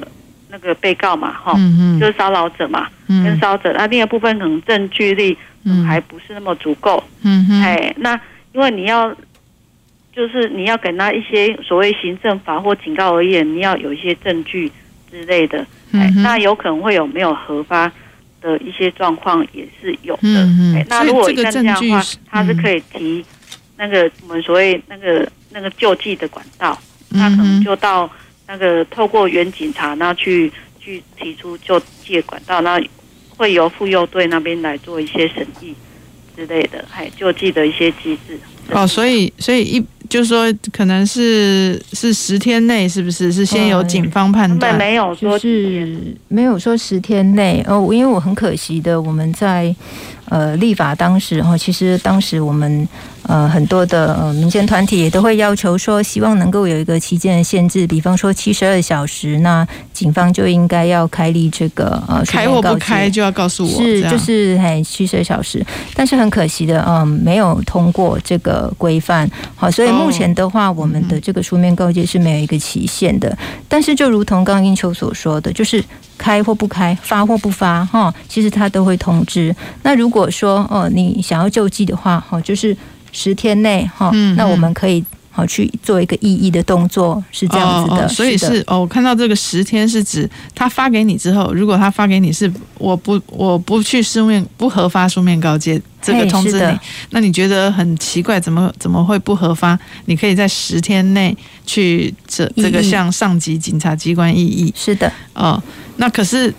[0.49, 5.37] 那个被告嘛，哈、嗯，就是骚扰者嘛，嗯、跟骚者，那另一部分可能证据力
[5.87, 8.19] 还不是那么足够，嗯嗯，哎，那
[8.53, 9.15] 因为你要，
[10.15, 14.71] 就是你要给他一些所谓行政法或警告而言，你要有一些证据
[15.11, 15.59] 之类的，
[15.93, 17.91] 哎、嗯，那有可能会有没有核发
[18.41, 23.25] 的一些状况也是有的，嗯嗯，那如果像这样的话，他是可以提
[23.77, 26.79] 那个我们所谓那个那个救济的管道，
[27.11, 28.09] 那可能就到。
[28.49, 32.81] 那个透过原警察，那去去提出就借管道，那
[33.37, 35.75] 会由妇幼队那边来做一些审议
[36.37, 38.39] 之类的，还救济的一些机制。
[38.71, 44.77] 哦，所以所以一就是说，可能是是十天内，是不是是先由警方判断？
[44.77, 49.75] 没有说是没有说十天内哦，因为我很可惜的，我们在
[50.29, 52.89] 呃立法当时哈，其实当时我们
[53.29, 65.65] 呃很多的呃民间团体也都会要求说，希望能够有一个期间的限制，比方说七十二小时，那警方就应该要开立这个呃开或不开就要告诉我，是就是嘿七十二小时，
[65.95, 73.37] 但是很可惜的，嗯、呃，没有通过这个规范，好，所以目前的话，我们的这个书面告诫是没有一个期限的，
[73.69, 75.83] 但是就如同刚刚英秋所说的，就是。
[76.19, 79.55] 开或不开，发或不发，哈，其实他都会通知。
[79.83, 82.75] 那如果说哦，你想要救济的话，哈，就是
[83.17, 88.03] 十天内，哈，那我们可以好去做一个异议的动作，是这样子的。
[88.03, 95.81] 哦哦、所以是哦，我看到这个十天是指他发给你之后，如果他发给你是我不我不去书面不合发书面告诫。
[96.03, 96.79] 这个通知你，
[97.11, 99.77] 那你觉得很奇怪，怎么怎么会不合发？
[100.05, 101.37] 你可以在十天内
[101.67, 104.73] 去这这个向上级警察机关异议。
[104.77, 105.61] 是的，哦，
[105.97, 106.55] 那可是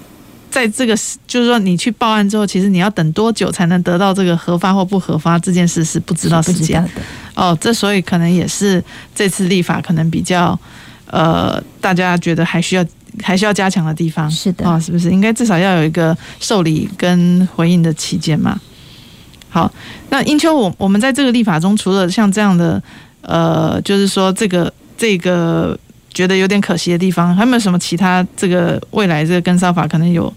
[0.58, 0.97] 在这个
[1.28, 6.89] 就是说你去报案之后，其实你要等多久才能得到这个核发或不核发这件事是不知道时间的。
[7.36, 8.84] 哦，这所以可能也是
[9.14, 10.60] 这次立法可能比较
[11.05, 12.84] 呃，大家觉得还需要
[13.22, 14.28] 还需要加强的地方。
[14.32, 18.60] 是的，啊，是不是应该至少要有一个受理跟回应的期间嘛？
[19.49, 19.72] 好，
[20.10, 22.82] 那英秋，我我们在这个立法中，除了像这样的，
[23.22, 25.78] 呃，就是说这个这个
[26.18, 30.34] 觉得有点可惜的地方，还有没有什么其他这个未来这个跟烧法可能有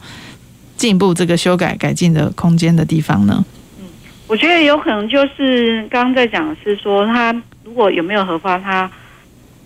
[0.76, 3.42] 进一步这个修改改进的空间的地方呢？
[3.78, 3.86] 嗯，
[4.26, 7.32] 我觉得有可能就是刚刚在讲的是说，他
[7.64, 8.90] 如果有没有核发，他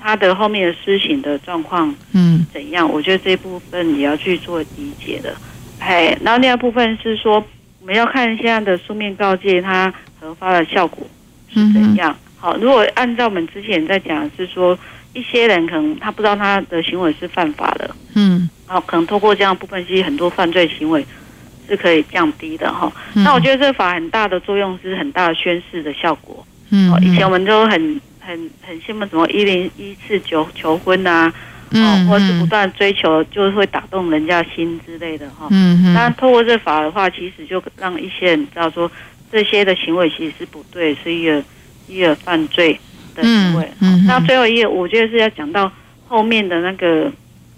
[0.01, 2.89] 他的后面的施行的状况，嗯，怎样？
[2.89, 5.35] 我觉得这一部分也要去做理解的。
[5.81, 7.45] 哎，然后另外一部分是说。
[7.81, 11.07] 我们要看现在的书面告诫，它核发的效果
[11.53, 12.11] 是怎样。
[12.11, 14.79] 嗯、好，如果按照我们之前在讲，是说
[15.15, 21.05] 一些人可能他不知道他的行为是犯法的，嗯，然后可能透过这样的部分，其实很多犯罪行为
[21.67, 23.25] 是可以降低的哈、嗯。
[23.25, 26.47] 那我觉得这个法很大的作用是很大的宣示的效果。
[26.71, 31.33] 嗯，以前我们都很很很羡慕什么一零一次求求婚啊。
[31.77, 35.49] 哦，或者是不断追求，就是会打动人家心之类的哈。
[35.51, 35.93] 嗯嗯。
[35.93, 38.89] 那透过这法的话，其实就让一些人知道说，
[39.33, 41.43] 这些的行为其实是不对，是一个
[41.89, 42.79] 一个犯罪
[43.15, 43.69] 的行为。
[43.81, 44.05] 嗯。
[44.07, 45.71] 那最后一页，我觉得是要讲到
[46.09, 47.11] 后面的那个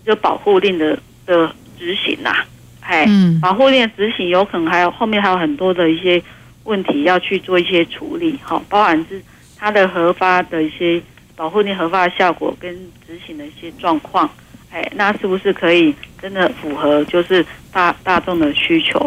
[0.05, 2.45] 就保护令的的执行呐。
[2.81, 3.05] 哎。
[3.09, 3.41] 嗯。
[3.41, 6.23] 保护令的执行有可能还有后面还有很多的一些
[6.65, 9.23] 问题要去做一些处理哈，包含是
[9.57, 11.03] 它的核发的一些。
[11.39, 12.75] 保护令核发的效果跟
[13.07, 14.27] 执行的一些状况，
[14.73, 18.99] 哎，那是不是可以真的符合就是大大众的需求？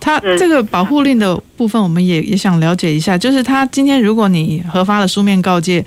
[0.00, 5.84] 他这个保护令的部分，我们也也想了解一下，就是他今天如果你核发了书面告诫，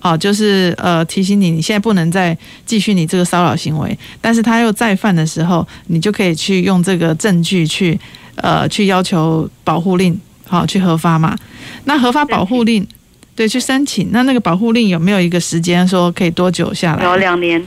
[0.00, 7.98] 哦，就是呃提醒你你现在不能再继续你这个骚扰行为，但是他又再犯的时候，你就可以去用这个证据去
[8.36, 11.36] 呃去要求保护令，好去核发嘛。
[11.84, 12.86] 那核发保护令。
[13.34, 14.08] 对，去申请。
[14.10, 17.04] 那那个保护令有没有一个时间说可以多久下来？
[17.04, 17.64] 有两年。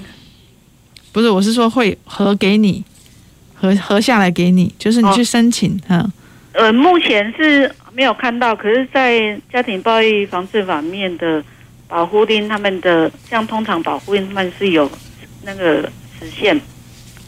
[1.14, 2.84] 不是，我是说会核给你，
[3.62, 5.80] 核核下来给你，就是你去申请。
[5.88, 6.12] 嗯、哦。
[6.54, 11.44] 呃，目前是没有看到，可是，在家庭暴力防治法面的
[11.88, 14.90] 保护令，他们的像通常保护令，他们是有
[15.44, 15.84] 那个
[16.20, 16.60] 时限，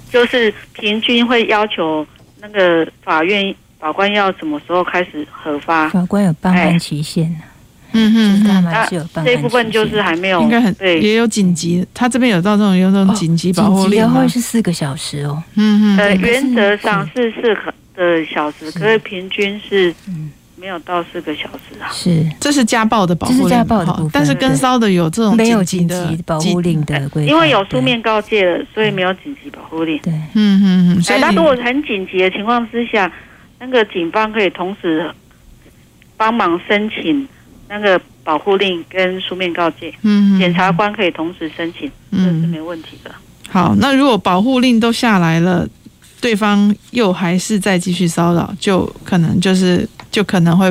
[0.09, 2.05] 就是平均会要求
[2.41, 5.87] 那个法院法官要什么时候开始核发？
[5.89, 7.25] 法官有办案期限。
[7.25, 7.47] 哎
[7.93, 8.87] 嗯哼，那
[9.23, 11.85] 这一部分就是还没有，应该很对，也有紧急。
[11.93, 14.21] 他这边有到这种有这种紧急保护令吗？
[14.21, 15.41] 会是四个小时哦。
[15.55, 17.55] 嗯嗯，呃，原则上是四
[17.95, 19.93] 个小时，可是平均是
[20.55, 21.87] 没有到四个小时啊。
[21.91, 24.09] 是，这是家暴的保护令，家暴的。
[24.11, 29.99] 但是跟骚的有这种没有紧急保护令的规定，因为有书面告诫了，所以没有紧急保护令。
[29.99, 31.01] 对，嗯嗯嗯。
[31.01, 33.11] 所以，那如果很紧急的情况之下，
[33.59, 35.09] 那个警方可以同时
[36.17, 37.27] 帮忙申请。
[37.73, 43.11] 那个保护令跟书面告诫，嗯，检察官可以同时申请，嗯，这是没问题的。
[43.49, 45.67] 好，那如果保护令都下来了，
[46.21, 50.69] 对方又还是在继续骚扰，就可能就是就可能会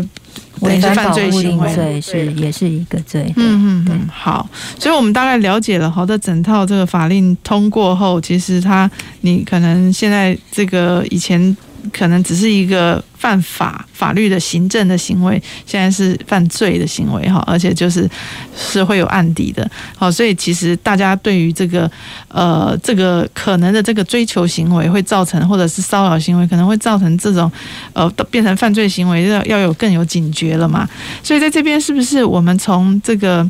[0.61, 3.33] 违反犯罪行为，对，是也是一个罪。
[3.37, 4.49] 嗯嗯嗯，好，
[4.79, 8.89] 所以我们大概了解了好的整套这个法令通过后，其实他
[9.23, 11.57] 你可能现在这个以前。
[11.93, 18.11] 可能只是一个犯法法律的行政的行为，现在是犯罪的行为哈，而且就是
[18.57, 21.89] 是会有案底的，好，所以其实大家对于这个
[22.27, 27.49] 呃这个可能的这个追求行为会造成，或者是骚扰行为可能会造成这种
[27.93, 30.89] 呃变成犯罪行为，要要有更有警觉了嘛。
[31.23, 33.49] 所以在这边是不是我们从这个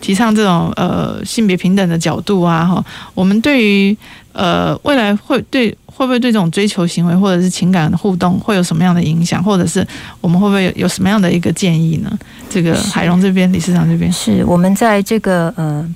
[0.00, 3.94] 提倡这种呃性别平等的角度啊，哈，我们对于
[4.32, 9.86] 呃未来会对会不会对这种追求行为或者是情感互动会有什么样的影响，或者是
[10.20, 12.10] 我们会不会有有什么样的一个建议呢？
[12.48, 15.86] 这个海龙这边，理事长这边，是我们在这个呃。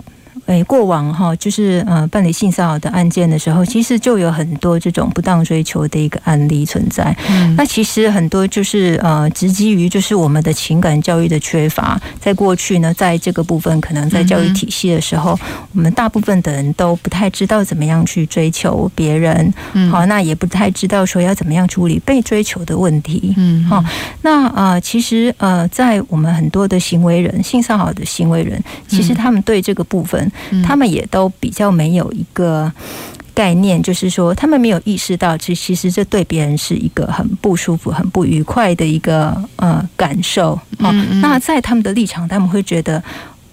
[0.47, 7.17] 诶，过往哈，就是呃，办理性骚扰的案件的时候，其实就有很多这种不当追求的一个案例存在。
[7.31, 12.01] 嗯，那其实很多就是呃，直基于就是我们的情感教育的缺乏。
[12.21, 15.39] 在过去呢，在这个部分，可能在教育体系的时候，
[15.73, 19.53] 我们大部分的人都不太知道怎么样去追求别人。
[19.73, 23.33] 嗯，好，那也不太知道说要怎么样处理被追求的问题。
[23.39, 23.83] 嗯，好，
[24.21, 30.31] 那呃，其实呃，在我们很多的行为人，性骚扰的行为人，其实他们对这个部分。
[30.65, 32.71] 他们也都比较没有一个
[33.35, 40.53] 概念，就是说，他们没有意识到，其其实这对别人是一个很不舒服、很不愉快的一个呃感受。
[40.79, 43.03] 哦，那在他们的立场，他们会觉得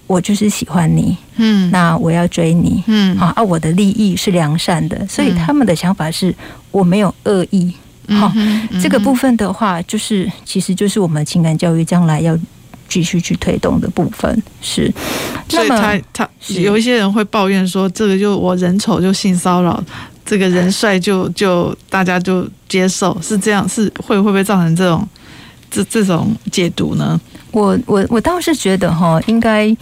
[0.06, 6.34] 我就是喜欢你，嗯，那我要追你，嗯，啊，我的利益是良善的，所以他们的想法是
[6.70, 7.72] 我没有恶意。
[8.08, 8.32] 好，
[8.80, 12.38] 这个部分的话，就是其实就是我们情感教育将来要。
[12.88, 14.92] 继续去推动的部分是，
[15.48, 19.82] 所以他他有一些人会抱怨说，这个就我人丑就性骚扰，
[20.24, 25.08] 这个人帅就就大家就接受，是这样，是会会不会造成这种
[25.70, 27.20] 这这种解读呢？
[27.50, 29.74] 我我我倒是觉得哈，应该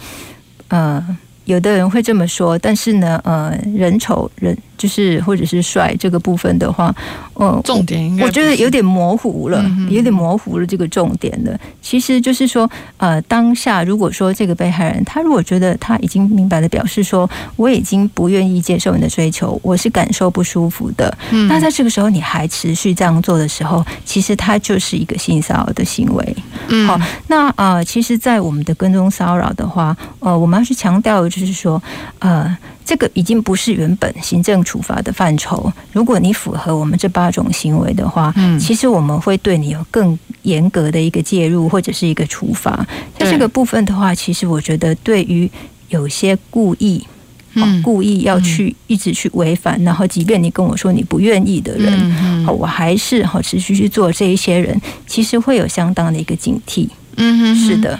[0.69, 1.03] 呃，
[1.45, 4.57] 有的人会这么说，但是呢，呃，人丑人。
[4.81, 6.91] 就是或者是帅这个部分的话，
[7.35, 11.59] 呃，重点应该我觉得有点模糊了，嗯、有点模糊了这个重点的。
[11.83, 12.67] 其实就是说，
[12.97, 21.15] 呃，当下如果说这个被害人他如果觉得他已经明白的表示说，我已经不愿意接受你的追求，我是感受不舒服的。
[21.29, 26.35] 嗯，那在这个时候你还持续这样做的时候，其实他就是一个性骚扰的行为。
[26.69, 31.79] 嗯，好，那呃，其实，在我们的跟踪骚扰的话，呃，我们要去强调的就是说，
[32.17, 32.57] 呃。
[32.83, 35.71] 这个已经不是原本行政处罚的范畴。
[35.93, 42.85] 如果你符合我们这八种行为的话，嗯，其实我们会对你有更严格的一个介入或者是一个处罚。
[43.17, 45.49] 在这个部分的话，其实我觉得对于
[45.89, 47.05] 有些故意，
[47.53, 56.87] 嗯，故意要去一直去违反，然后即便你跟我说你不愿意的人，嗯，我还是好持续去做这一些人，其实会有相当的一个警惕。
[57.17, 57.99] 嗯哼，是的。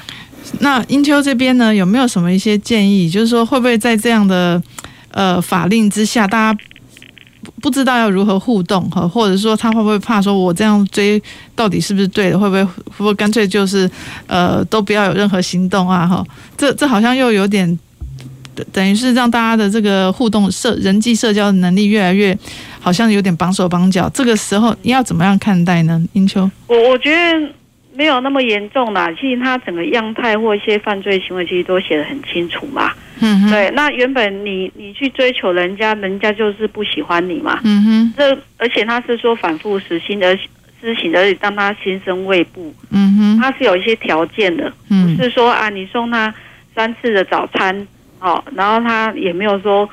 [0.60, 3.10] 那英秋这边呢，有没有什么一些建议？
[3.10, 4.62] 就是说，会不会在这样的
[5.10, 6.60] 呃法令之下，大家
[7.60, 11.22] 不知道要如何互动哈，或者说他会不会怕说，我这样追
[11.56, 12.38] 到底是不是对的？
[12.38, 13.90] 会不会会不会干脆就是
[14.28, 16.06] 呃都不要有任何行动啊？
[16.06, 16.24] 哈，
[16.58, 17.80] 这这好像又有点
[18.72, 22.38] 等于是让大家的这个互动社人际社交的能力越来越
[22.80, 24.08] 好像有点绑手绑脚。
[24.14, 26.04] 这个时候你要怎么样看待呢？
[26.14, 27.54] 英秋，我我觉得。
[27.94, 32.94] 没有那么严重啦，其实他整个样态或一些犯罪行为，其实都写得很清楚嘛。
[33.20, 33.70] 嗯哼，对。
[33.72, 37.60] 那原本你你去追求人家，人家就是不喜欢你嘛。
[37.64, 38.14] 嗯哼。
[38.18, 40.36] 这而且他是说反复实行的
[40.80, 42.74] 施行，而且让他心生畏怖。
[42.92, 43.40] 嗯哼。
[43.40, 46.34] 他是有一些条件的，不是说啊，你送他
[46.74, 47.88] 三次的早餐，
[48.20, 49.88] 哦，然后他也没有说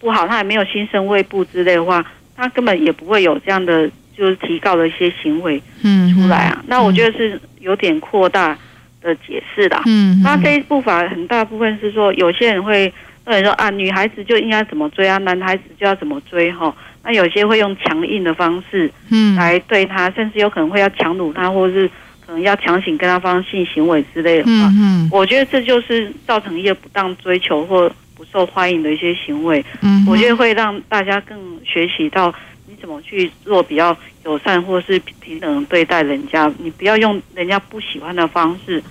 [0.00, 2.04] 不好，他也没有心生畏怖之类的话，
[2.36, 3.88] 他根本也不会有这样的。
[4.20, 8.54] 就是提告了一些行为，嗯，出来啊，嗯、那我觉得是有点扩大
[9.00, 12.92] 的解释的，嗯，那这一部法很大部分是说，有些人会
[13.24, 21.88] 认为说啊，女孩子就应该怎么追啊，男孩子就要怎么追哈，那有些会用强硬的方式，嗯，来对他，甚至有可能会要强掳他，或者是
[22.26, 32.34] 可能要强行跟他发生性行为之类的话，嗯，我觉得这就是造成一些不当追求或不受欢迎的一些行为，嗯，我觉得会让大家更学习到。
[32.80, 36.50] 你怎么去做比较友善或是平等对待人家？
[36.56, 38.82] 你不要用人家不喜欢的方式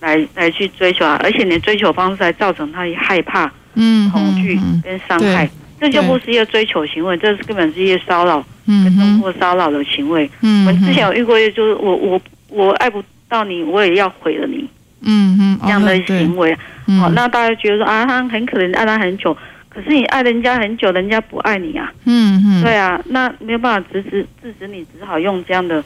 [0.00, 1.20] 来来去追求啊！
[1.22, 5.48] 而且你的追求方式还造成他害怕、嗯、恐惧跟伤害，
[5.80, 10.28] 这就不是一个追求行为，这是根本是一个骚扰、跟通过骚扰的行为。
[10.40, 14.68] 嗯，我们之前有遇过，就是我我我爱不到你，我也要毁了你。
[15.04, 16.52] 嗯嗯，这样的行为，
[17.00, 19.36] 好，那大家觉得说啊，他很可能爱他很久。
[19.72, 21.90] 可是你爱人家很久，人家不爱你啊。
[22.04, 25.82] 嗯嗯，对啊，那没有办法制止制止你，只好用这样的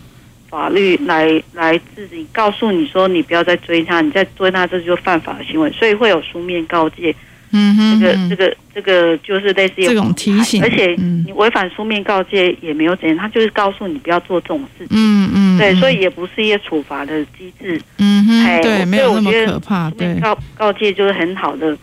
[0.48, 7.14] 法律来来制止你，告诉你说你不要再追他，你再追他这就是犯法的行为，所以会有书面告诫。
[7.52, 14.88] 嗯哼，这个这个这个就是类似于这种提醒，而且你违反书面告诫也没有怎样，他就是告诉你不要做这种事情。
[14.90, 17.80] 嗯嗯，对，所以也不是一个处罚的机制。
[17.98, 19.88] 嗯哼，对，没有那么可怕。
[19.92, 21.78] 对，告告诫就是很好的。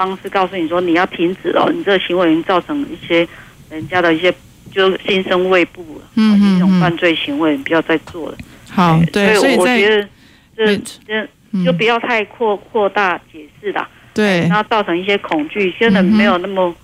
[0.00, 3.28] 方式告诉你说，你要停止哦，你这个行为已经造成一些
[3.68, 4.32] 人家的一些
[4.72, 8.38] 就心生畏怖了，嗯嗯，这种犯罪行为你不要再做了。
[8.70, 10.08] 好，对，所以我觉得
[10.56, 10.76] 这
[11.06, 11.28] 这
[11.62, 13.86] 就不要太扩扩大解释啦。
[14.14, 16.74] 对，然后造成一些恐惧，真的没有那么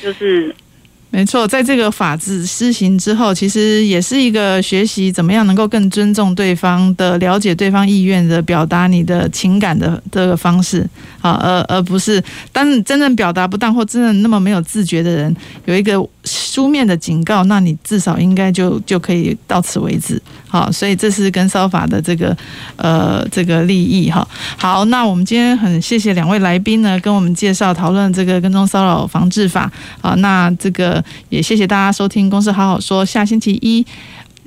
[0.00, 0.54] 就是。
[1.14, 10.88] 没错，在这个法制施行之后，其实也是一个学习怎么样能够更尊重对方的、了解对方意愿的、表达你的情感的这个方式
[11.20, 15.36] 啊，而而不是当你真正表达不当或真的那么没有自觉的人，
[15.66, 20.20] 有一个书面的警告，那你至少应该就就可以到此为止。
[20.52, 22.36] 好，所以这是跟骚法的这个
[22.76, 24.26] 呃这个利益哈。
[24.58, 29.72] 好，那我们今天很谢谢两位来宾呢，跟我们介绍讨论这个跟踪骚扰防治法
[30.02, 30.14] 好。
[30.16, 33.82] 那这个也谢谢大家收听《公司好好说》，下星期一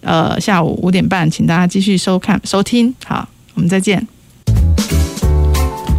[0.02, 2.94] 呃下午五点半，请大家继续收看收听。
[3.04, 4.15] 好，我们再见。